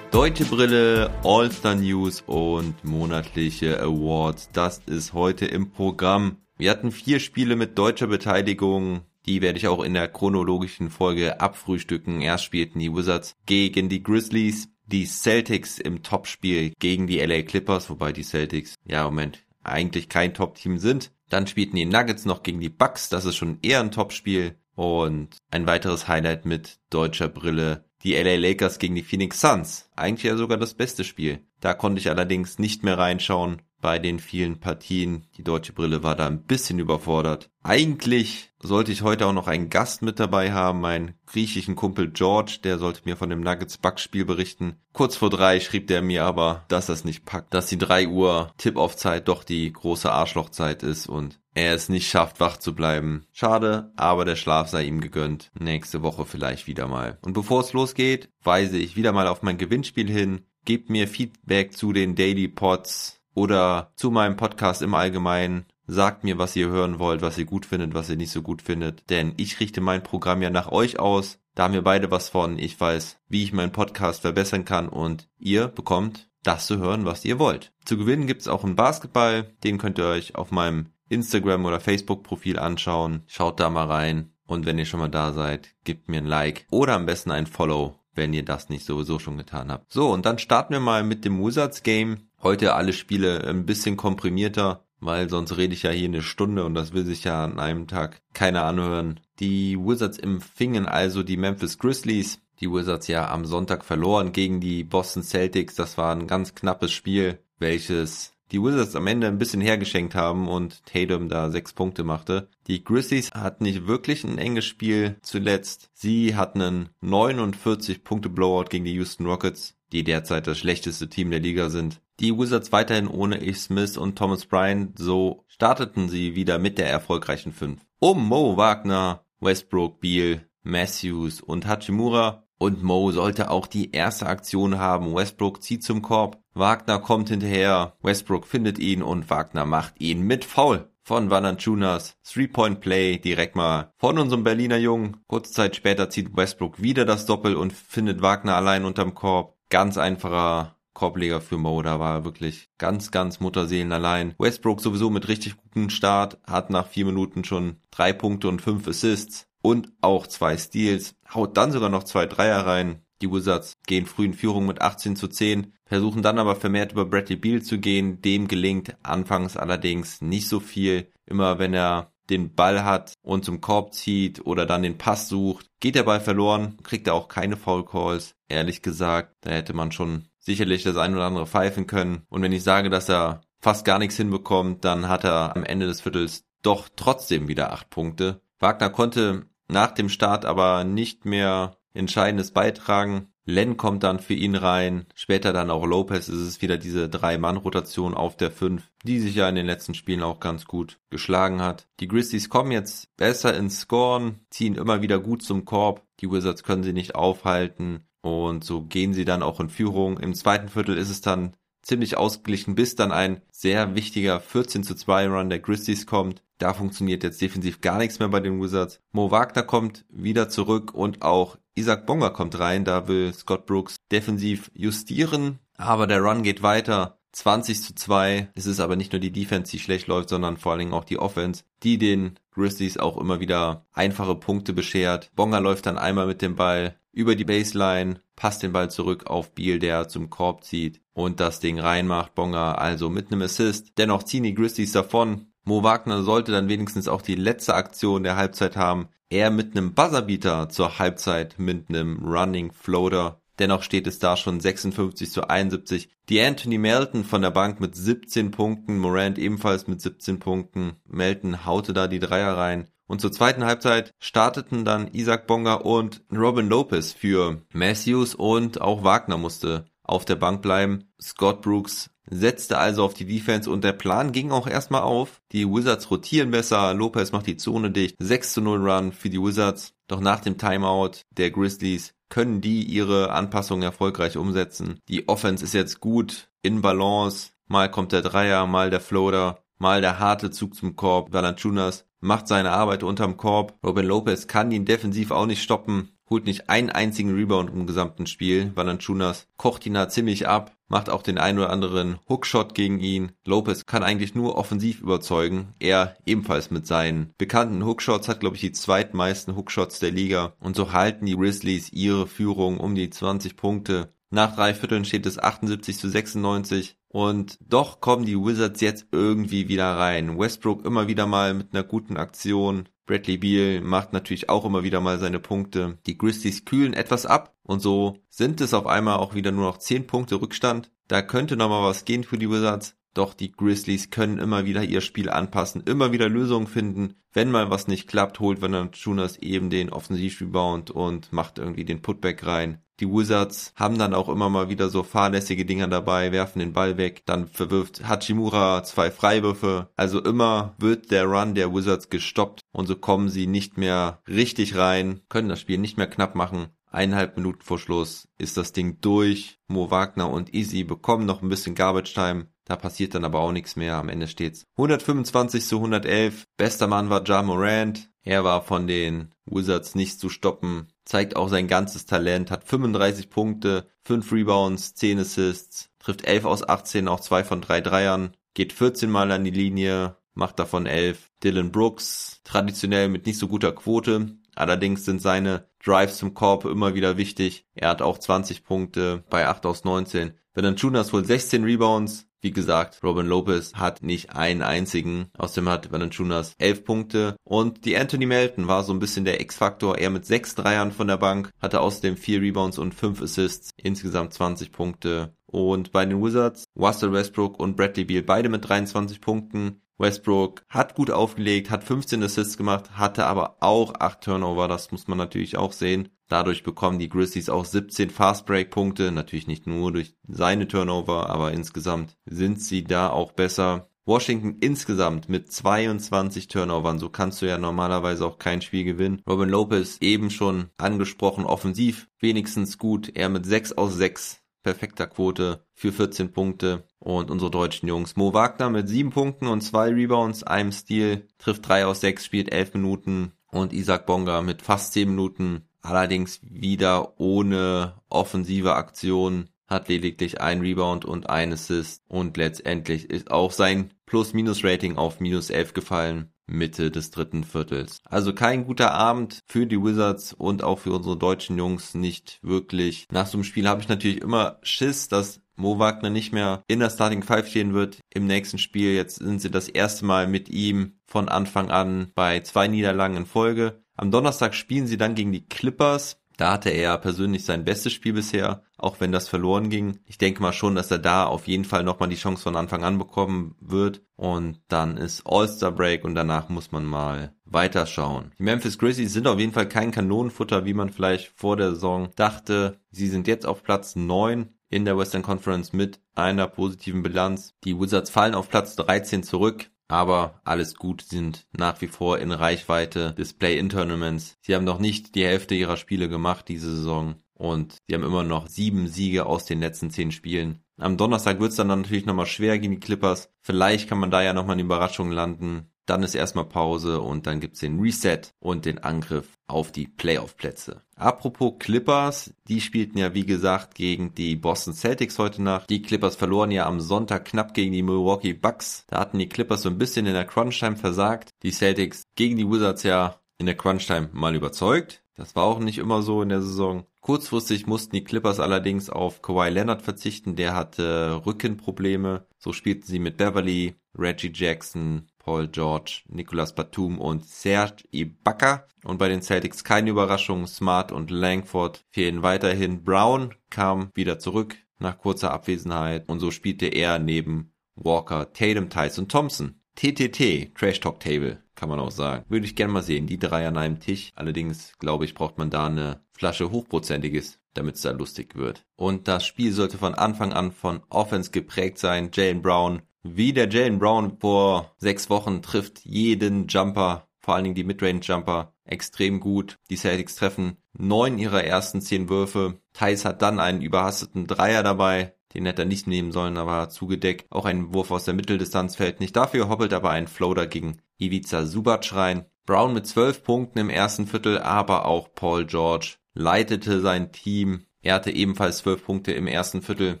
Deutsche 0.10 0.44
Brille, 0.44 1.10
All-Star 1.24 1.76
News 1.76 2.22
und 2.26 2.74
monatliche 2.84 3.80
Awards. 3.80 4.50
Das 4.52 4.80
ist 4.86 5.12
heute 5.12 5.46
im 5.46 5.70
Programm. 5.70 6.36
Wir 6.58 6.70
hatten 6.70 6.90
vier 6.90 7.20
Spiele 7.20 7.56
mit 7.56 7.78
deutscher 7.78 8.08
Beteiligung. 8.08 9.02
Die 9.28 9.42
werde 9.42 9.58
ich 9.58 9.68
auch 9.68 9.82
in 9.82 9.92
der 9.92 10.08
chronologischen 10.08 10.88
Folge 10.88 11.38
abfrühstücken. 11.38 12.22
Erst 12.22 12.44
spielten 12.44 12.78
die 12.78 12.94
Wizards 12.94 13.36
gegen 13.44 13.90
die 13.90 14.02
Grizzlies, 14.02 14.70
die 14.86 15.04
Celtics 15.04 15.78
im 15.78 16.02
Topspiel 16.02 16.72
gegen 16.78 17.06
die 17.06 17.18
LA 17.18 17.42
Clippers, 17.42 17.90
wobei 17.90 18.14
die 18.14 18.22
Celtics, 18.22 18.76
ja, 18.86 19.04
Moment, 19.04 19.44
eigentlich 19.62 20.08
kein 20.08 20.32
Top-Team 20.32 20.78
sind. 20.78 21.12
Dann 21.28 21.46
spielten 21.46 21.76
die 21.76 21.84
Nuggets 21.84 22.24
noch 22.24 22.42
gegen 22.42 22.60
die 22.60 22.70
Bucks, 22.70 23.10
das 23.10 23.26
ist 23.26 23.36
schon 23.36 23.58
eher 23.60 23.80
ein 23.80 23.90
Topspiel. 23.90 24.56
Und 24.74 25.36
ein 25.50 25.66
weiteres 25.66 26.08
Highlight 26.08 26.46
mit 26.46 26.78
deutscher 26.88 27.28
Brille, 27.28 27.84
die 28.04 28.14
LA 28.14 28.36
Lakers 28.36 28.78
gegen 28.78 28.94
die 28.94 29.02
Phoenix 29.02 29.42
Suns. 29.42 29.90
Eigentlich 29.94 30.22
ja 30.22 30.38
sogar 30.38 30.56
das 30.56 30.72
beste 30.72 31.04
Spiel. 31.04 31.40
Da 31.60 31.74
konnte 31.74 32.00
ich 32.00 32.08
allerdings 32.08 32.58
nicht 32.58 32.82
mehr 32.82 32.96
reinschauen, 32.96 33.60
bei 33.80 33.98
den 33.98 34.18
vielen 34.18 34.60
Partien. 34.60 35.26
Die 35.36 35.44
deutsche 35.44 35.72
Brille 35.72 36.02
war 36.02 36.16
da 36.16 36.26
ein 36.26 36.42
bisschen 36.42 36.78
überfordert. 36.78 37.50
Eigentlich 37.62 38.50
sollte 38.60 38.92
ich 38.92 39.02
heute 39.02 39.26
auch 39.26 39.32
noch 39.32 39.46
einen 39.46 39.70
Gast 39.70 40.02
mit 40.02 40.18
dabei 40.18 40.52
haben, 40.52 40.80
meinen 40.80 41.14
griechischen 41.26 41.76
Kumpel 41.76 42.10
George, 42.10 42.58
der 42.64 42.78
sollte 42.78 43.02
mir 43.04 43.16
von 43.16 43.30
dem 43.30 43.40
Nuggets 43.40 43.78
Backspiel 43.78 44.24
berichten. 44.24 44.76
Kurz 44.92 45.16
vor 45.16 45.30
drei 45.30 45.60
schrieb 45.60 45.86
der 45.86 46.02
mir 46.02 46.24
aber, 46.24 46.64
dass 46.68 46.86
das 46.86 47.04
nicht 47.04 47.24
packt, 47.24 47.52
dass 47.54 47.66
die 47.66 47.78
drei 47.78 48.08
Uhr 48.08 48.52
Tip-Off-Zeit 48.58 49.28
doch 49.28 49.44
die 49.44 49.72
große 49.72 50.10
Arschlochzeit 50.10 50.82
ist 50.82 51.08
und 51.08 51.38
er 51.54 51.74
es 51.74 51.88
nicht 51.88 52.08
schafft, 52.08 52.40
wach 52.40 52.56
zu 52.56 52.74
bleiben. 52.74 53.26
Schade, 53.32 53.92
aber 53.96 54.24
der 54.24 54.36
Schlaf 54.36 54.68
sei 54.68 54.84
ihm 54.84 55.00
gegönnt. 55.00 55.50
Nächste 55.58 56.02
Woche 56.02 56.24
vielleicht 56.24 56.66
wieder 56.68 56.86
mal. 56.86 57.18
Und 57.22 57.32
bevor 57.32 57.62
es 57.62 57.72
losgeht, 57.72 58.28
weise 58.42 58.78
ich 58.78 58.96
wieder 58.96 59.12
mal 59.12 59.26
auf 59.26 59.42
mein 59.42 59.58
Gewinnspiel 59.58 60.08
hin. 60.08 60.46
Gebt 60.64 60.88
mir 60.88 61.08
Feedback 61.08 61.76
zu 61.76 61.92
den 61.92 62.14
Daily 62.14 62.46
Pods 62.46 63.17
oder 63.34 63.92
zu 63.96 64.10
meinem 64.10 64.36
Podcast 64.36 64.82
im 64.82 64.94
Allgemeinen. 64.94 65.66
Sagt 65.86 66.22
mir, 66.22 66.36
was 66.36 66.54
ihr 66.54 66.68
hören 66.68 66.98
wollt, 66.98 67.22
was 67.22 67.38
ihr 67.38 67.46
gut 67.46 67.64
findet, 67.64 67.94
was 67.94 68.10
ihr 68.10 68.16
nicht 68.16 68.30
so 68.30 68.42
gut 68.42 68.60
findet. 68.60 69.08
Denn 69.08 69.32
ich 69.38 69.58
richte 69.58 69.80
mein 69.80 70.02
Programm 70.02 70.42
ja 70.42 70.50
nach 70.50 70.70
euch 70.70 70.98
aus. 70.98 71.38
Da 71.54 71.64
haben 71.64 71.74
wir 71.74 71.82
beide 71.82 72.10
was 72.10 72.28
von. 72.28 72.58
Ich 72.58 72.78
weiß, 72.78 73.18
wie 73.28 73.42
ich 73.42 73.52
meinen 73.52 73.72
Podcast 73.72 74.20
verbessern 74.20 74.64
kann 74.64 74.88
und 74.88 75.28
ihr 75.38 75.68
bekommt 75.68 76.28
das 76.42 76.66
zu 76.66 76.78
hören, 76.78 77.04
was 77.04 77.24
ihr 77.24 77.38
wollt. 77.38 77.72
Zu 77.84 77.96
gewinnen 77.96 78.26
gibt's 78.26 78.48
auch 78.48 78.64
einen 78.64 78.76
Basketball. 78.76 79.54
Den 79.64 79.78
könnt 79.78 79.98
ihr 79.98 80.06
euch 80.06 80.34
auf 80.34 80.50
meinem 80.50 80.90
Instagram 81.08 81.64
oder 81.64 81.80
Facebook 81.80 82.22
Profil 82.22 82.58
anschauen. 82.58 83.22
Schaut 83.26 83.60
da 83.60 83.70
mal 83.70 83.86
rein. 83.86 84.32
Und 84.46 84.64
wenn 84.64 84.78
ihr 84.78 84.86
schon 84.86 85.00
mal 85.00 85.08
da 85.08 85.32
seid, 85.32 85.74
gebt 85.84 86.08
mir 86.08 86.18
ein 86.18 86.26
Like 86.26 86.66
oder 86.70 86.94
am 86.94 87.06
besten 87.06 87.30
ein 87.30 87.46
Follow, 87.46 87.98
wenn 88.14 88.32
ihr 88.32 88.44
das 88.44 88.70
nicht 88.70 88.86
sowieso 88.86 89.18
schon 89.18 89.36
getan 89.36 89.70
habt. 89.70 89.92
So, 89.92 90.10
und 90.10 90.24
dann 90.24 90.38
starten 90.38 90.72
wir 90.72 90.80
mal 90.80 91.04
mit 91.04 91.24
dem 91.24 91.44
Wizards 91.44 91.82
Game. 91.82 92.27
Heute 92.42 92.74
alle 92.74 92.92
Spiele 92.92 93.44
ein 93.44 93.66
bisschen 93.66 93.96
komprimierter, 93.96 94.84
weil 95.00 95.28
sonst 95.28 95.56
rede 95.56 95.74
ich 95.74 95.82
ja 95.82 95.90
hier 95.90 96.08
eine 96.08 96.22
Stunde 96.22 96.64
und 96.64 96.74
das 96.74 96.92
will 96.92 97.04
sich 97.04 97.24
ja 97.24 97.44
an 97.44 97.58
einem 97.58 97.88
Tag 97.88 98.22
keiner 98.32 98.64
anhören. 98.64 99.20
Die 99.40 99.76
Wizards 99.76 100.18
empfingen 100.18 100.86
also 100.86 101.22
die 101.22 101.36
Memphis 101.36 101.78
Grizzlies. 101.78 102.40
Die 102.60 102.70
Wizards 102.70 103.08
ja 103.08 103.30
am 103.30 103.44
Sonntag 103.44 103.84
verloren 103.84 104.32
gegen 104.32 104.60
die 104.60 104.84
Boston 104.84 105.22
Celtics. 105.22 105.74
Das 105.74 105.98
war 105.98 106.14
ein 106.14 106.26
ganz 106.26 106.54
knappes 106.54 106.92
Spiel, 106.92 107.38
welches 107.58 108.34
die 108.50 108.62
Wizards 108.62 108.96
am 108.96 109.06
Ende 109.06 109.26
ein 109.26 109.38
bisschen 109.38 109.60
hergeschenkt 109.60 110.14
haben 110.14 110.48
und 110.48 110.84
Tatum 110.86 111.28
da 111.28 111.50
sechs 111.50 111.72
Punkte 111.72 112.02
machte. 112.02 112.48
Die 112.66 112.82
Grizzlies 112.82 113.30
hatten 113.32 113.64
nicht 113.64 113.86
wirklich 113.86 114.24
ein 114.24 114.38
enges 114.38 114.64
Spiel 114.64 115.16
zuletzt. 115.22 115.90
Sie 115.92 116.34
hatten 116.34 116.62
einen 116.62 116.88
49 117.00 118.04
Punkte 118.04 118.28
Blowout 118.30 118.70
gegen 118.70 118.84
die 118.84 118.94
Houston 118.94 119.26
Rockets, 119.26 119.74
die 119.92 120.02
derzeit 120.02 120.46
das 120.46 120.58
schlechteste 120.58 121.08
Team 121.08 121.30
der 121.30 121.40
Liga 121.40 121.68
sind. 121.68 122.00
Die 122.20 122.36
Wizards 122.36 122.72
weiterhin 122.72 123.06
ohne 123.06 123.36
A. 123.36 123.54
Smith 123.54 123.96
und 123.96 124.16
Thomas 124.16 124.46
Bryant, 124.46 124.98
so 124.98 125.44
starteten 125.46 126.08
sie 126.08 126.34
wieder 126.34 126.58
mit 126.58 126.78
der 126.78 126.90
erfolgreichen 126.90 127.52
Fünf. 127.52 127.80
Um 128.00 128.26
Mo 128.26 128.56
Wagner, 128.56 129.24
Westbrook, 129.40 130.00
Beal, 130.00 130.44
Matthews 130.62 131.40
und 131.40 131.66
Hachimura 131.66 132.44
und 132.58 132.82
Mo 132.82 133.12
sollte 133.12 133.50
auch 133.50 133.68
die 133.68 133.92
erste 133.92 134.26
Aktion 134.26 134.78
haben. 134.78 135.14
Westbrook 135.14 135.62
zieht 135.62 135.84
zum 135.84 136.02
Korb. 136.02 136.42
Wagner 136.54 136.98
kommt 136.98 137.28
hinterher. 137.28 137.96
Westbrook 138.02 138.46
findet 138.46 138.80
ihn 138.80 139.02
und 139.02 139.30
Wagner 139.30 139.64
macht 139.64 140.00
ihn 140.00 140.22
mit 140.22 140.44
Foul 140.44 140.90
von 141.04 141.30
Valanciunas. 141.30 142.16
Three-Point-Play 142.24 143.18
direkt 143.18 143.54
mal 143.54 143.92
von 143.96 144.18
unserem 144.18 144.42
Berliner 144.42 144.76
Jungen. 144.76 145.18
Kurze 145.28 145.52
Zeit 145.52 145.76
später 145.76 146.10
zieht 146.10 146.36
Westbrook 146.36 146.82
wieder 146.82 147.04
das 147.04 147.26
Doppel 147.26 147.54
und 147.54 147.72
findet 147.72 148.22
Wagner 148.22 148.56
allein 148.56 148.84
unterm 148.84 149.14
Korb. 149.14 149.56
Ganz 149.70 149.96
einfacher 149.98 150.77
Korbleger 150.98 151.40
für 151.40 151.58
Mo, 151.58 151.80
da 151.80 152.00
war 152.00 152.16
er 152.16 152.24
wirklich 152.24 152.70
ganz, 152.76 153.12
ganz 153.12 153.38
Mutterseelen 153.38 153.92
allein. 153.92 154.34
Westbrook 154.36 154.80
sowieso 154.80 155.10
mit 155.10 155.28
richtig 155.28 155.56
gutem 155.56 155.90
Start, 155.90 156.38
hat 156.44 156.70
nach 156.70 156.88
vier 156.88 157.04
Minuten 157.04 157.44
schon 157.44 157.76
drei 157.92 158.12
Punkte 158.12 158.48
und 158.48 158.60
fünf 158.60 158.88
Assists 158.88 159.46
und 159.62 159.92
auch 160.00 160.26
zwei 160.26 160.56
Steals, 160.56 161.14
haut 161.32 161.56
dann 161.56 161.70
sogar 161.70 161.88
noch 161.88 162.02
zwei 162.02 162.26
Dreier 162.26 162.66
rein. 162.66 163.02
Die 163.22 163.30
Wizards 163.30 163.74
gehen 163.86 164.06
früh 164.06 164.24
in 164.24 164.34
Führung 164.34 164.66
mit 164.66 164.80
18 164.80 165.14
zu 165.14 165.28
10, 165.28 165.72
versuchen 165.86 166.22
dann 166.22 166.40
aber 166.40 166.56
vermehrt 166.56 166.90
über 166.90 167.04
Bradley 167.04 167.36
Beal 167.36 167.62
zu 167.62 167.78
gehen. 167.78 168.20
Dem 168.20 168.48
gelingt 168.48 168.96
anfangs 169.04 169.56
allerdings 169.56 170.20
nicht 170.20 170.48
so 170.48 170.58
viel. 170.58 171.12
Immer 171.26 171.60
wenn 171.60 171.74
er 171.74 172.12
den 172.28 172.54
Ball 172.54 172.84
hat 172.84 173.12
und 173.22 173.44
zum 173.44 173.60
Korb 173.60 173.94
zieht 173.94 174.44
oder 174.44 174.66
dann 174.66 174.82
den 174.82 174.98
Pass 174.98 175.28
sucht, 175.28 175.66
geht 175.80 175.94
der 175.94 176.02
Ball 176.02 176.20
verloren, 176.20 176.76
kriegt 176.82 177.06
er 177.06 177.14
auch 177.14 177.28
keine 177.28 177.56
Foul 177.56 177.84
Calls. 177.84 178.34
Ehrlich 178.48 178.82
gesagt, 178.82 179.36
da 179.42 179.50
hätte 179.50 179.74
man 179.74 179.92
schon 179.92 180.27
sicherlich 180.48 180.82
das 180.82 180.96
ein 180.96 181.14
oder 181.14 181.26
andere 181.26 181.46
pfeifen 181.46 181.86
können. 181.86 182.22
Und 182.30 182.42
wenn 182.42 182.52
ich 182.52 182.62
sage, 182.62 182.88
dass 182.88 183.08
er 183.08 183.42
fast 183.60 183.84
gar 183.84 183.98
nichts 183.98 184.16
hinbekommt, 184.16 184.84
dann 184.84 185.08
hat 185.08 185.24
er 185.24 185.54
am 185.54 185.62
Ende 185.62 185.86
des 185.86 186.00
Viertels 186.00 186.44
doch 186.62 186.88
trotzdem 186.96 187.48
wieder 187.48 187.72
acht 187.72 187.90
Punkte. 187.90 188.40
Wagner 188.58 188.90
konnte 188.90 189.46
nach 189.68 189.92
dem 189.92 190.08
Start 190.08 190.46
aber 190.46 190.84
nicht 190.84 191.26
mehr 191.26 191.76
Entscheidendes 191.92 192.52
beitragen. 192.52 193.28
Len 193.44 193.76
kommt 193.76 194.02
dann 194.02 194.20
für 194.20 194.34
ihn 194.34 194.54
rein. 194.54 195.06
Später 195.14 195.52
dann 195.52 195.70
auch 195.70 195.86
Lopez. 195.86 196.28
Es 196.28 196.40
ist 196.40 196.62
wieder 196.62 196.76
diese 196.76 197.08
Drei-Mann-Rotation 197.08 198.14
auf 198.14 198.36
der 198.36 198.50
Fünf, 198.50 198.90
die 199.04 199.20
sich 199.20 199.34
ja 199.34 199.48
in 199.48 199.54
den 199.54 199.66
letzten 199.66 199.94
Spielen 199.94 200.22
auch 200.22 200.40
ganz 200.40 200.66
gut 200.66 200.98
geschlagen 201.10 201.62
hat. 201.62 201.86
Die 202.00 202.08
Grizzlies 202.08 202.50
kommen 202.50 202.72
jetzt 202.72 203.16
besser 203.16 203.56
ins 203.56 203.80
Scoren, 203.80 204.40
ziehen 204.50 204.74
immer 204.74 205.02
wieder 205.02 205.18
gut 205.18 205.42
zum 205.42 205.64
Korb. 205.64 206.02
Die 206.20 206.30
Wizards 206.30 206.62
können 206.62 206.82
sie 206.82 206.92
nicht 206.92 207.14
aufhalten. 207.14 208.07
Und 208.20 208.64
so 208.64 208.82
gehen 208.82 209.14
sie 209.14 209.24
dann 209.24 209.42
auch 209.42 209.60
in 209.60 209.68
Führung. 209.68 210.18
Im 210.18 210.34
zweiten 210.34 210.68
Viertel 210.68 210.96
ist 210.96 211.10
es 211.10 211.20
dann 211.20 211.54
ziemlich 211.82 212.16
ausgeglichen, 212.16 212.74
bis 212.74 212.96
dann 212.96 213.12
ein 213.12 213.40
sehr 213.50 213.94
wichtiger 213.94 214.40
14 214.40 214.82
zu 214.84 214.94
2 214.94 215.28
Run 215.28 215.50
der 215.50 215.60
Grizzlies 215.60 216.06
kommt. 216.06 216.42
Da 216.58 216.74
funktioniert 216.74 217.22
jetzt 217.22 217.40
defensiv 217.40 217.80
gar 217.80 217.98
nichts 217.98 218.18
mehr 218.18 218.28
bei 218.28 218.40
den 218.40 218.60
Wizards. 218.60 219.00
Mo 219.12 219.30
Wagner 219.30 219.62
kommt 219.62 220.04
wieder 220.10 220.48
zurück 220.48 220.92
und 220.92 221.22
auch 221.22 221.56
Isaac 221.76 222.04
Bonga 222.06 222.30
kommt 222.30 222.58
rein. 222.58 222.84
Da 222.84 223.06
will 223.06 223.32
Scott 223.32 223.66
Brooks 223.66 223.96
defensiv 224.10 224.70
justieren. 224.74 225.60
Aber 225.76 226.08
der 226.08 226.20
Run 226.20 226.42
geht 226.42 226.62
weiter. 226.62 227.17
20 227.38 227.82
zu 227.82 227.94
2. 227.94 228.48
Es 228.56 228.66
ist 228.66 228.80
aber 228.80 228.96
nicht 228.96 229.12
nur 229.12 229.20
die 229.20 229.30
Defense, 229.30 229.70
die 229.70 229.78
schlecht 229.78 230.08
läuft, 230.08 230.28
sondern 230.28 230.56
vor 230.56 230.72
allen 230.72 230.80
Dingen 230.80 230.92
auch 230.92 231.04
die 231.04 231.20
Offense, 231.20 231.62
die 231.84 231.96
den 231.96 232.38
Grizzlies 232.52 232.98
auch 232.98 233.16
immer 233.16 233.38
wieder 233.38 233.86
einfache 233.92 234.34
Punkte 234.34 234.72
beschert. 234.72 235.30
Bonga 235.36 235.58
läuft 235.58 235.86
dann 235.86 235.98
einmal 235.98 236.26
mit 236.26 236.42
dem 236.42 236.56
Ball 236.56 236.96
über 237.12 237.36
die 237.36 237.44
Baseline, 237.44 238.20
passt 238.34 238.64
den 238.64 238.72
Ball 238.72 238.90
zurück 238.90 239.26
auf 239.28 239.54
Beal, 239.54 239.78
der 239.78 240.08
zum 240.08 240.30
Korb 240.30 240.64
zieht 240.64 241.00
und 241.12 241.38
das 241.38 241.60
Ding 241.60 241.78
reinmacht. 241.78 242.34
Bonga 242.34 242.72
also 242.72 243.08
mit 243.08 243.30
einem 243.30 243.42
Assist. 243.42 243.92
Dennoch 243.98 244.24
ziehen 244.24 244.42
die 244.42 244.54
Grizzlies 244.54 244.90
davon. 244.90 245.46
Mo 245.62 245.84
Wagner 245.84 246.24
sollte 246.24 246.50
dann 246.50 246.68
wenigstens 246.68 247.06
auch 247.06 247.22
die 247.22 247.36
letzte 247.36 247.74
Aktion 247.74 248.24
der 248.24 248.34
Halbzeit 248.34 248.76
haben. 248.76 249.10
Er 249.30 249.50
mit 249.50 249.76
einem 249.76 249.94
Buzzerbeater 249.94 250.70
zur 250.70 250.98
Halbzeit 250.98 251.56
mit 251.58 251.88
einem 251.88 252.18
Running 252.24 252.72
Floater 252.72 253.40
Dennoch 253.58 253.82
steht 253.82 254.06
es 254.06 254.18
da 254.18 254.36
schon 254.36 254.60
56 254.60 255.30
zu 255.30 255.48
71. 255.48 256.08
Die 256.28 256.40
Anthony 256.40 256.78
Melton 256.78 257.24
von 257.24 257.42
der 257.42 257.50
Bank 257.50 257.80
mit 257.80 257.96
17 257.96 258.50
Punkten, 258.50 258.98
Morant 258.98 259.38
ebenfalls 259.38 259.86
mit 259.86 260.00
17 260.00 260.38
Punkten. 260.38 260.96
Melton 261.06 261.64
haute 261.66 261.92
da 261.92 262.06
die 262.06 262.20
Dreier 262.20 262.56
rein. 262.56 262.88
Und 263.06 263.20
zur 263.20 263.32
zweiten 263.32 263.64
Halbzeit 263.64 264.12
starteten 264.18 264.84
dann 264.84 265.08
Isaac 265.12 265.46
Bonga 265.46 265.74
und 265.74 266.22
Robin 266.30 266.68
Lopez 266.68 267.12
für 267.12 267.62
Matthews 267.72 268.34
und 268.34 268.80
auch 268.80 269.02
Wagner 269.02 269.38
musste 269.38 269.86
auf 270.02 270.24
der 270.24 270.36
Bank 270.36 270.62
bleiben. 270.62 271.10
Scott 271.20 271.62
Brooks 271.62 272.10
setzte 272.30 272.78
also 272.78 273.04
auf 273.04 273.14
die 273.14 273.26
Defense 273.26 273.70
und 273.70 273.84
der 273.84 273.92
Plan 273.92 274.32
ging 274.32 274.50
auch 274.50 274.66
erstmal 274.66 275.02
auf. 275.02 275.40
Die 275.52 275.68
Wizards 275.68 276.10
rotieren 276.10 276.50
besser, 276.50 276.94
Lopez 276.94 277.32
macht 277.32 277.46
die 277.46 277.56
Zone 277.56 277.90
dicht, 277.90 278.16
6 278.18 278.54
zu 278.54 278.60
0 278.60 278.90
Run 278.90 279.12
für 279.12 279.30
die 279.30 279.40
Wizards. 279.40 279.94
Doch 280.06 280.20
nach 280.20 280.40
dem 280.40 280.58
Timeout 280.58 281.22
der 281.30 281.50
Grizzlies 281.50 282.14
können 282.28 282.60
die 282.60 282.82
ihre 282.82 283.32
Anpassungen 283.32 283.82
erfolgreich 283.82 284.36
umsetzen. 284.36 285.00
Die 285.08 285.28
Offense 285.28 285.64
ist 285.64 285.74
jetzt 285.74 286.00
gut 286.00 286.48
in 286.62 286.82
Balance. 286.82 287.50
Mal 287.66 287.90
kommt 287.90 288.12
der 288.12 288.22
Dreier, 288.22 288.66
mal 288.66 288.90
der 288.90 289.00
Floater, 289.00 289.62
mal 289.78 290.00
der 290.00 290.18
harte 290.18 290.50
Zug 290.50 290.74
zum 290.74 290.96
Korb. 290.96 291.32
Valanciunas 291.32 292.06
macht 292.20 292.48
seine 292.48 292.70
Arbeit 292.70 293.02
unterm 293.02 293.36
Korb. 293.36 293.78
Robin 293.84 294.06
Lopez 294.06 294.46
kann 294.46 294.72
ihn 294.72 294.84
defensiv 294.84 295.30
auch 295.30 295.46
nicht 295.46 295.62
stoppen 295.62 296.10
holt 296.30 296.44
nicht 296.44 296.68
einen 296.68 296.90
einzigen 296.90 297.34
Rebound 297.34 297.70
im 297.70 297.86
gesamten 297.86 298.26
Spiel. 298.26 298.72
Valanciunas 298.74 299.46
kocht 299.56 299.86
ihn 299.86 299.94
da 299.94 300.08
ziemlich 300.08 300.48
ab, 300.48 300.76
macht 300.88 301.10
auch 301.10 301.22
den 301.22 301.38
einen 301.38 301.58
oder 301.58 301.70
anderen 301.70 302.18
Hookshot 302.28 302.74
gegen 302.74 303.00
ihn. 303.00 303.32
Lopez 303.44 303.86
kann 303.86 304.02
eigentlich 304.02 304.34
nur 304.34 304.56
offensiv 304.56 305.00
überzeugen. 305.00 305.74
Er 305.78 306.16
ebenfalls 306.26 306.70
mit 306.70 306.86
seinen 306.86 307.34
bekannten 307.38 307.84
Hookshots 307.84 308.28
hat, 308.28 308.40
glaube 308.40 308.56
ich, 308.56 308.62
die 308.62 308.72
zweitmeisten 308.72 309.56
Hookshots 309.56 309.98
der 309.98 310.10
Liga. 310.10 310.54
Und 310.60 310.76
so 310.76 310.92
halten 310.92 311.26
die 311.26 311.36
Grizzlies 311.36 311.92
ihre 311.92 312.26
Führung 312.26 312.78
um 312.78 312.94
die 312.94 313.10
20 313.10 313.56
Punkte. 313.56 314.12
Nach 314.30 314.54
drei 314.54 314.74
Vierteln 314.74 315.06
steht 315.06 315.24
es 315.24 315.38
78 315.38 315.96
zu 315.96 316.08
96. 316.08 316.97
Und 317.08 317.58
doch 317.66 318.00
kommen 318.00 318.26
die 318.26 318.36
Wizards 318.36 318.80
jetzt 318.80 319.06
irgendwie 319.12 319.68
wieder 319.68 319.96
rein. 319.96 320.38
Westbrook 320.38 320.84
immer 320.84 321.08
wieder 321.08 321.26
mal 321.26 321.54
mit 321.54 321.72
einer 321.72 321.82
guten 321.82 322.16
Aktion. 322.16 322.88
Bradley 323.06 323.38
Beal 323.38 323.80
macht 323.80 324.12
natürlich 324.12 324.50
auch 324.50 324.66
immer 324.66 324.82
wieder 324.82 325.00
mal 325.00 325.18
seine 325.18 325.40
Punkte. 325.40 325.98
Die 326.06 326.18
Grizzlies 326.18 326.66
kühlen 326.66 326.92
etwas 326.92 327.24
ab 327.24 327.56
und 327.62 327.80
so 327.80 328.18
sind 328.28 328.60
es 328.60 328.74
auf 328.74 328.86
einmal 328.86 329.16
auch 329.16 329.34
wieder 329.34 329.50
nur 329.50 329.64
noch 329.64 329.78
10 329.78 330.06
Punkte 330.06 330.40
Rückstand. 330.40 330.92
Da 331.08 331.22
könnte 331.22 331.56
noch 331.56 331.70
mal 331.70 331.82
was 331.82 332.04
gehen 332.04 332.24
für 332.24 332.36
die 332.36 332.50
Wizards. 332.50 332.96
Doch 333.14 333.32
die 333.32 333.50
Grizzlies 333.50 334.10
können 334.10 334.38
immer 334.38 334.66
wieder 334.66 334.84
ihr 334.84 335.00
Spiel 335.00 335.30
anpassen, 335.30 335.82
immer 335.86 336.12
wieder 336.12 336.28
Lösungen 336.28 336.66
finden. 336.66 337.14
Wenn 337.32 337.50
mal 337.50 337.70
was 337.70 337.88
nicht 337.88 338.06
klappt, 338.08 338.40
holt 338.40 338.60
Valanciunas 338.60 339.38
eben 339.38 339.70
den 339.70 339.90
Offensivrebound 339.90 340.90
und 340.90 341.32
macht 341.32 341.58
irgendwie 341.58 341.86
den 341.86 342.02
Putback 342.02 342.46
rein. 342.46 342.82
Die 343.00 343.08
Wizards 343.08 343.72
haben 343.76 343.96
dann 343.96 344.12
auch 344.12 344.28
immer 344.28 344.50
mal 344.50 344.68
wieder 344.68 344.88
so 344.88 345.02
fahrlässige 345.02 345.64
Dinger 345.64 345.86
dabei, 345.86 346.32
werfen 346.32 346.58
den 346.58 346.72
Ball 346.72 346.96
weg, 346.96 347.22
dann 347.26 347.46
verwirft 347.46 348.08
Hachimura 348.08 348.82
zwei 348.82 349.10
Freiwürfe. 349.10 349.88
Also 349.96 350.22
immer 350.22 350.74
wird 350.78 351.10
der 351.10 351.26
Run 351.26 351.54
der 351.54 351.72
Wizards 351.72 352.10
gestoppt 352.10 352.62
und 352.72 352.86
so 352.86 352.96
kommen 352.96 353.28
sie 353.28 353.46
nicht 353.46 353.78
mehr 353.78 354.20
richtig 354.26 354.76
rein, 354.76 355.20
können 355.28 355.48
das 355.48 355.60
Spiel 355.60 355.78
nicht 355.78 355.96
mehr 355.96 356.08
knapp 356.08 356.34
machen. 356.34 356.68
Eineinhalb 356.90 357.36
Minuten 357.36 357.62
vor 357.62 357.78
Schluss 357.78 358.28
ist 358.38 358.56
das 358.56 358.72
Ding 358.72 358.98
durch. 359.00 359.60
Mo 359.68 359.90
Wagner 359.90 360.30
und 360.30 360.54
Easy 360.54 360.84
bekommen 360.84 361.26
noch 361.26 361.42
ein 361.42 361.50
bisschen 361.50 361.74
Garbage 361.74 362.14
Time. 362.14 362.46
Da 362.68 362.76
passiert 362.76 363.14
dann 363.14 363.24
aber 363.24 363.40
auch 363.40 363.50
nichts 363.50 363.76
mehr. 363.76 363.96
Am 363.96 364.10
Ende 364.10 364.28
steht's 364.28 364.66
125 364.76 365.64
zu 365.64 365.76
111. 365.76 366.44
Bester 366.58 366.86
Mann 366.86 367.08
war 367.08 367.26
Ja 367.26 367.42
Morant. 367.42 368.10
Er 368.22 368.44
war 368.44 368.62
von 368.62 368.86
den 368.86 369.34
Wizards 369.46 369.94
nicht 369.94 370.20
zu 370.20 370.28
stoppen. 370.28 370.88
Zeigt 371.06 371.34
auch 371.34 371.48
sein 371.48 371.66
ganzes 371.66 372.04
Talent. 372.04 372.50
Hat 372.50 372.64
35 372.64 373.30
Punkte, 373.30 373.88
5 374.04 374.30
Rebounds, 374.32 374.94
10 374.94 375.20
Assists. 375.20 375.88
Trifft 375.98 376.26
11 376.26 376.44
aus 376.44 376.68
18, 376.68 377.08
auch 377.08 377.20
2 377.20 377.42
von 377.42 377.62
3 377.62 377.80
Dreiern. 377.80 378.36
Geht 378.52 378.74
14 378.74 379.10
Mal 379.10 379.32
an 379.32 379.44
die 379.44 379.50
Linie. 379.50 380.18
Macht 380.34 380.58
davon 380.58 380.84
11. 380.84 381.30
Dylan 381.42 381.72
Brooks, 381.72 382.42
traditionell 382.44 383.08
mit 383.08 383.24
nicht 383.24 383.38
so 383.38 383.48
guter 383.48 383.72
Quote. 383.72 384.36
Allerdings 384.54 385.06
sind 385.06 385.22
seine 385.22 385.68
Drives 385.82 386.18
zum 386.18 386.34
Korb 386.34 386.66
immer 386.66 386.94
wieder 386.94 387.16
wichtig. 387.16 387.64
Er 387.74 387.88
hat 387.88 388.02
auch 388.02 388.18
20 388.18 388.62
Punkte 388.62 389.24
bei 389.30 389.46
8 389.46 389.64
aus 389.64 389.84
19. 389.84 390.34
Valanciunas 390.52 391.12
wohl 391.12 391.24
16 391.24 391.64
Rebounds, 391.64 392.27
wie 392.40 392.50
gesagt, 392.50 393.02
Robin 393.02 393.26
Lopez 393.26 393.74
hat 393.74 394.02
nicht 394.02 394.34
einen 394.34 394.62
einzigen. 394.62 395.26
Außerdem 395.36 395.68
hat 395.68 395.92
Valanciunas 395.92 396.54
elf 396.58 396.84
Punkte. 396.84 397.36
Und 397.44 397.84
die 397.84 397.96
Anthony 397.96 398.26
Melton 398.26 398.68
war 398.68 398.84
so 398.84 398.92
ein 398.92 398.98
bisschen 399.00 399.24
der 399.24 399.40
X-Faktor. 399.40 399.98
Er 399.98 400.10
mit 400.10 400.26
sechs 400.26 400.54
Dreiern 400.54 400.92
von 400.92 401.08
der 401.08 401.16
Bank, 401.16 401.50
hatte 401.60 401.80
außerdem 401.80 402.16
vier 402.16 402.40
Rebounds 402.40 402.78
und 402.78 402.94
fünf 402.94 403.20
Assists. 403.20 403.70
Insgesamt 403.76 404.34
20 404.34 404.72
Punkte. 404.72 405.34
Und 405.46 405.92
bei 405.92 406.04
den 406.04 406.22
Wizards, 406.22 406.64
Russell 406.76 407.12
Westbrook 407.12 407.58
und 407.58 407.76
Bradley 407.76 408.04
Beal 408.04 408.22
beide 408.22 408.48
mit 408.48 408.68
23 408.68 409.20
Punkten. 409.20 409.80
Westbrook 409.98 410.62
hat 410.68 410.94
gut 410.94 411.10
aufgelegt, 411.10 411.70
hat 411.70 411.82
15 411.82 412.22
Assists 412.22 412.56
gemacht, 412.56 412.92
hatte 412.92 413.26
aber 413.26 413.56
auch 413.60 413.94
8 413.98 414.20
Turnover, 414.20 414.68
das 414.68 414.92
muss 414.92 415.08
man 415.08 415.18
natürlich 415.18 415.56
auch 415.56 415.72
sehen. 415.72 416.08
Dadurch 416.28 416.62
bekommen 416.62 416.98
die 416.98 417.08
Grizzlies 417.08 417.48
auch 417.48 417.64
17 417.64 418.10
Fastbreak-Punkte, 418.10 419.10
natürlich 419.12 419.46
nicht 419.46 419.66
nur 419.66 419.92
durch 419.92 420.14
seine 420.28 420.68
Turnover, 420.68 421.28
aber 421.30 421.52
insgesamt 421.52 422.16
sind 422.26 422.60
sie 422.60 422.84
da 422.84 423.10
auch 423.10 423.32
besser. 423.32 423.88
Washington 424.04 424.56
insgesamt 424.60 425.28
mit 425.28 425.52
22 425.52 426.48
Turnovern, 426.48 426.98
so 426.98 427.10
kannst 427.10 427.42
du 427.42 427.46
ja 427.46 427.58
normalerweise 427.58 428.24
auch 428.26 428.38
kein 428.38 428.62
Spiel 428.62 428.84
gewinnen. 428.84 429.22
Robin 429.28 429.50
Lopez 429.50 429.98
eben 430.00 430.30
schon 430.30 430.70
angesprochen, 430.78 431.44
offensiv 431.44 432.08
wenigstens 432.18 432.78
gut, 432.78 433.10
er 433.14 433.28
mit 433.28 433.44
6 433.44 433.72
aus 433.72 433.94
6 433.96 434.42
perfekter 434.62 435.06
Quote 435.06 435.64
für 435.72 435.92
14 435.92 436.32
Punkte. 436.32 436.84
Und 436.98 437.30
unsere 437.30 437.50
deutschen 437.50 437.88
Jungs. 437.88 438.16
Mo 438.16 438.34
Wagner 438.34 438.70
mit 438.70 438.88
7 438.88 439.10
Punkten 439.10 439.46
und 439.46 439.60
2 439.60 439.90
Rebounds, 439.90 440.42
einem 440.42 440.72
Stil, 440.72 441.28
trifft 441.38 441.68
3 441.68 441.86
aus 441.86 442.00
6, 442.00 442.24
spielt 442.24 442.52
11 442.52 442.74
Minuten. 442.74 443.32
Und 443.50 443.72
Isaac 443.72 444.04
Bonga 444.04 444.42
mit 444.42 444.60
fast 444.60 444.92
10 444.92 445.08
Minuten, 445.08 445.67
allerdings 445.82 446.40
wieder 446.42 447.18
ohne 447.20 447.94
offensive 448.08 448.74
Aktion, 448.74 449.48
hat 449.68 449.88
lediglich 449.88 450.40
ein 450.40 450.60
Rebound 450.60 451.04
und 451.04 451.28
ein 451.28 451.52
Assist. 451.52 452.02
Und 452.08 452.36
letztendlich 452.36 453.10
ist 453.10 453.30
auch 453.30 453.52
sein 453.52 453.92
Plus-Minus-Rating 454.06 454.96
auf 454.96 455.20
minus 455.20 455.50
11 455.50 455.74
gefallen. 455.74 456.32
Mitte 456.48 456.90
des 456.90 457.10
dritten 457.10 457.44
Viertels. 457.44 458.00
Also 458.04 458.32
kein 458.32 458.66
guter 458.66 458.92
Abend 458.92 459.40
für 459.46 459.66
die 459.66 459.82
Wizards 459.82 460.32
und 460.32 460.64
auch 460.64 460.78
für 460.78 460.92
unsere 460.92 461.16
deutschen 461.16 461.58
Jungs 461.58 461.94
nicht 461.94 462.38
wirklich. 462.42 463.06
Nach 463.10 463.26
so 463.26 463.36
einem 463.36 463.44
Spiel 463.44 463.68
habe 463.68 463.82
ich 463.82 463.88
natürlich 463.88 464.22
immer 464.22 464.58
Schiss, 464.62 465.08
dass 465.08 465.42
Mo 465.56 465.78
Wagner 465.78 466.08
nicht 466.08 466.32
mehr 466.32 466.62
in 466.68 466.78
der 466.78 466.90
Starting 466.90 467.22
Five 467.22 467.48
stehen 467.48 467.74
wird 467.74 467.98
im 468.14 468.26
nächsten 468.26 468.58
Spiel. 468.58 468.94
Jetzt 468.94 469.16
sind 469.16 469.40
sie 469.42 469.50
das 469.50 469.68
erste 469.68 470.04
Mal 470.04 470.26
mit 470.26 470.48
ihm 470.48 470.98
von 471.06 471.28
Anfang 471.28 471.70
an 471.70 472.12
bei 472.14 472.40
zwei 472.40 472.68
Niederlagen 472.68 473.16
in 473.16 473.26
Folge. 473.26 473.82
Am 473.98 474.12
Donnerstag 474.12 474.54
spielen 474.54 474.86
sie 474.86 474.96
dann 474.96 475.16
gegen 475.16 475.32
die 475.32 475.44
Clippers. 475.44 476.22
Da 476.36 476.52
hatte 476.52 476.70
er 476.70 476.98
persönlich 476.98 477.44
sein 477.44 477.64
bestes 477.64 477.92
Spiel 477.92 478.12
bisher, 478.12 478.62
auch 478.76 479.00
wenn 479.00 479.10
das 479.10 479.28
verloren 479.28 479.70
ging. 479.70 479.98
Ich 480.06 480.18
denke 480.18 480.40
mal 480.40 480.52
schon, 480.52 480.76
dass 480.76 480.92
er 480.92 481.00
da 481.00 481.26
auf 481.26 481.48
jeden 481.48 481.64
Fall 481.64 481.82
nochmal 481.82 482.08
die 482.08 482.14
Chance 482.14 482.44
von 482.44 482.54
Anfang 482.54 482.84
an 482.84 482.96
bekommen 482.96 483.56
wird. 483.60 484.02
Und 484.14 484.60
dann 484.68 484.96
ist 484.98 485.24
All-Star 485.26 485.72
Break 485.72 486.04
und 486.04 486.14
danach 486.14 486.48
muss 486.48 486.70
man 486.70 486.84
mal 486.84 487.34
weiterschauen. 487.44 488.30
Die 488.38 488.44
Memphis 488.44 488.78
Grizzlies 488.78 489.12
sind 489.12 489.26
auf 489.26 489.40
jeden 489.40 489.52
Fall 489.52 489.68
kein 489.68 489.90
Kanonenfutter, 489.90 490.64
wie 490.64 490.74
man 490.74 490.90
vielleicht 490.90 491.32
vor 491.34 491.56
der 491.56 491.70
Saison 491.70 492.10
dachte. 492.14 492.78
Sie 492.92 493.08
sind 493.08 493.26
jetzt 493.26 493.46
auf 493.46 493.64
Platz 493.64 493.96
9 493.96 494.48
in 494.70 494.84
der 494.84 494.96
Western 494.96 495.22
Conference 495.22 495.72
mit 495.72 495.98
einer 496.14 496.46
positiven 496.46 497.02
Bilanz. 497.02 497.54
Die 497.64 497.80
Wizards 497.80 498.10
fallen 498.10 498.36
auf 498.36 498.48
Platz 498.48 498.76
13 498.76 499.24
zurück 499.24 499.70
aber 499.88 500.40
alles 500.44 500.76
gut, 500.76 501.02
sind 501.02 501.46
nach 501.56 501.80
wie 501.80 501.88
vor 501.88 502.18
in 502.18 502.30
Reichweite 502.30 503.14
des 503.14 503.32
Play-In-Tournaments. 503.32 504.36
Sie 504.42 504.54
haben 504.54 504.64
noch 504.64 504.78
nicht 504.78 505.14
die 505.14 505.24
Hälfte 505.24 505.54
ihrer 505.54 505.76
Spiele 505.76 506.08
gemacht 506.08 506.46
diese 506.48 506.74
Saison 506.74 507.16
und 507.32 507.78
sie 507.86 507.94
haben 507.94 508.04
immer 508.04 508.24
noch 508.24 508.48
sieben 508.48 508.86
Siege 508.86 509.26
aus 509.26 509.46
den 509.46 509.60
letzten 509.60 509.90
zehn 509.90 510.12
Spielen. 510.12 510.62
Am 510.76 510.96
Donnerstag 510.96 511.40
wird 511.40 511.50
es 511.50 511.56
dann 511.56 511.68
natürlich 511.68 512.06
nochmal 512.06 512.26
schwer 512.26 512.58
gegen 512.58 512.74
die 512.74 512.80
Clippers. 512.80 513.32
Vielleicht 513.40 513.88
kann 513.88 513.98
man 513.98 514.10
da 514.10 514.22
ja 514.22 514.32
nochmal 514.32 514.54
eine 514.54 514.62
Überraschung 514.62 515.10
landen. 515.10 515.70
Dann 515.88 516.02
ist 516.02 516.14
erstmal 516.14 516.44
Pause 516.44 517.00
und 517.00 517.26
dann 517.26 517.40
gibt's 517.40 517.60
den 517.60 517.80
Reset 517.80 518.20
und 518.40 518.66
den 518.66 518.76
Angriff 518.76 519.26
auf 519.46 519.72
die 519.72 519.86
Playoff-Plätze. 519.86 520.82
Apropos 520.96 521.54
Clippers, 521.58 522.34
die 522.46 522.60
spielten 522.60 522.98
ja 522.98 523.14
wie 523.14 523.24
gesagt 523.24 523.74
gegen 523.74 524.14
die 524.14 524.36
Boston 524.36 524.74
Celtics 524.74 525.18
heute 525.18 525.42
Nacht. 525.42 525.70
Die 525.70 525.80
Clippers 525.80 526.14
verloren 526.14 526.50
ja 526.50 526.66
am 526.66 526.80
Sonntag 526.80 527.24
knapp 527.24 527.54
gegen 527.54 527.72
die 527.72 527.82
Milwaukee 527.82 528.34
Bucks. 528.34 528.84
Da 528.88 529.00
hatten 529.00 529.18
die 529.18 529.30
Clippers 529.30 529.62
so 529.62 529.70
ein 529.70 529.78
bisschen 529.78 530.04
in 530.04 530.12
der 530.12 530.26
Crunch-Time 530.26 530.76
versagt. 530.76 531.30
Die 531.42 531.52
Celtics 531.52 532.02
gegen 532.16 532.36
die 532.36 532.50
Wizards 532.50 532.82
ja 532.82 533.18
in 533.38 533.46
der 533.46 533.56
Crunch-Time 533.56 534.10
mal 534.12 534.34
überzeugt. 534.34 535.02
Das 535.14 535.34
war 535.36 535.44
auch 535.44 535.58
nicht 535.58 535.78
immer 535.78 536.02
so 536.02 536.20
in 536.20 536.28
der 536.28 536.42
Saison. 536.42 536.84
Kurzfristig 537.00 537.66
mussten 537.66 537.96
die 537.96 538.04
Clippers 538.04 538.40
allerdings 538.40 538.90
auf 538.90 539.22
Kawhi 539.22 539.48
Leonard 539.48 539.80
verzichten. 539.80 540.36
Der 540.36 540.54
hatte 540.54 541.22
Rückenprobleme. 541.24 542.26
So 542.36 542.52
spielten 542.52 542.86
sie 542.86 542.98
mit 542.98 543.16
Beverly, 543.16 543.74
Reggie 543.96 544.30
Jackson, 544.32 545.08
Paul 545.28 545.48
George, 545.48 546.04
Nicolas 546.08 546.54
Batum 546.54 546.98
und 546.98 547.26
Serge 547.26 547.84
Ibaka. 547.90 548.66
Und 548.82 548.96
bei 548.96 549.08
den 549.08 549.20
Celtics 549.20 549.62
keine 549.62 549.90
Überraschung, 549.90 550.46
Smart 550.46 550.90
und 550.90 551.10
Langford 551.10 551.84
fehlen 551.90 552.22
weiterhin. 552.22 552.82
Brown 552.82 553.34
kam 553.50 553.90
wieder 553.94 554.18
zurück 554.18 554.56
nach 554.78 554.96
kurzer 554.96 555.30
Abwesenheit 555.30 556.08
und 556.08 556.20
so 556.20 556.30
spielte 556.30 556.64
er 556.68 556.98
neben 556.98 557.52
Walker, 557.74 558.32
Tatum, 558.32 558.70
und 558.96 559.12
Thompson. 559.12 559.60
TTT, 559.74 560.54
Trash 560.54 560.80
Talk 560.80 560.98
Table 560.98 561.42
kann 561.54 561.68
man 561.68 561.78
auch 561.78 561.90
sagen. 561.90 562.24
Würde 562.30 562.46
ich 562.46 562.56
gerne 562.56 562.72
mal 562.72 562.82
sehen, 562.82 563.06
die 563.06 563.18
drei 563.18 563.46
an 563.46 563.58
einem 563.58 563.80
Tisch. 563.80 564.12
Allerdings, 564.14 564.78
glaube 564.78 565.04
ich, 565.04 565.12
braucht 565.12 565.36
man 565.36 565.50
da 565.50 565.66
eine 565.66 566.00
Flasche 566.12 566.50
hochprozentiges, 566.50 567.38
damit 567.52 567.74
es 567.74 567.82
da 567.82 567.90
lustig 567.90 568.34
wird. 568.34 568.64
Und 568.76 569.08
das 569.08 569.26
Spiel 569.26 569.52
sollte 569.52 569.76
von 569.76 569.94
Anfang 569.94 570.32
an 570.32 570.52
von 570.52 570.80
Offense 570.88 571.32
geprägt 571.32 571.78
sein. 571.78 572.10
Jalen 572.14 572.40
Brown, 572.40 572.82
wie 573.02 573.32
der 573.32 573.48
Jalen 573.48 573.78
Brown 573.78 574.18
vor 574.18 574.74
sechs 574.78 575.10
Wochen, 575.10 575.42
trifft 575.42 575.80
jeden 575.84 576.48
Jumper, 576.48 577.08
vor 577.20 577.34
allen 577.34 577.44
Dingen 577.44 577.54
die 577.54 577.64
Midrange-Jumper, 577.64 578.54
extrem 578.64 579.20
gut. 579.20 579.56
Die 579.70 579.76
Celtics 579.76 580.16
treffen 580.16 580.56
neun 580.72 581.18
ihrer 581.18 581.44
ersten 581.44 581.80
zehn 581.80 582.08
Würfe. 582.08 582.60
Thais 582.72 583.04
hat 583.04 583.22
dann 583.22 583.40
einen 583.40 583.62
überhasteten 583.62 584.26
Dreier 584.26 584.62
dabei. 584.62 585.14
Den 585.34 585.44
hätte 585.44 585.62
er 585.62 585.68
nicht 585.68 585.86
nehmen 585.86 586.10
sollen, 586.10 586.38
aber 586.38 586.70
zugedeckt. 586.70 587.26
Auch 587.30 587.44
ein 587.44 587.74
Wurf 587.74 587.90
aus 587.90 588.04
der 588.04 588.14
Mitteldistanz 588.14 588.76
fällt 588.76 589.00
nicht. 589.00 589.14
Dafür 589.14 589.48
hoppelt 589.48 589.74
aber 589.74 589.90
ein 589.90 590.06
Floater 590.06 590.46
gegen 590.46 590.78
Ivica 590.98 591.44
Subac 591.44 591.94
rein. 591.94 592.24
Brown 592.46 592.72
mit 592.72 592.86
zwölf 592.86 593.22
Punkten 593.24 593.58
im 593.58 593.68
ersten 593.68 594.06
Viertel, 594.06 594.38
aber 594.38 594.86
auch 594.86 595.14
Paul 595.14 595.44
George 595.44 595.96
leitete 596.14 596.80
sein 596.80 597.12
Team. 597.12 597.66
Er 597.82 597.94
hatte 597.94 598.10
ebenfalls 598.10 598.58
zwölf 598.58 598.84
Punkte 598.84 599.12
im 599.12 599.26
ersten 599.26 599.60
Viertel. 599.60 600.00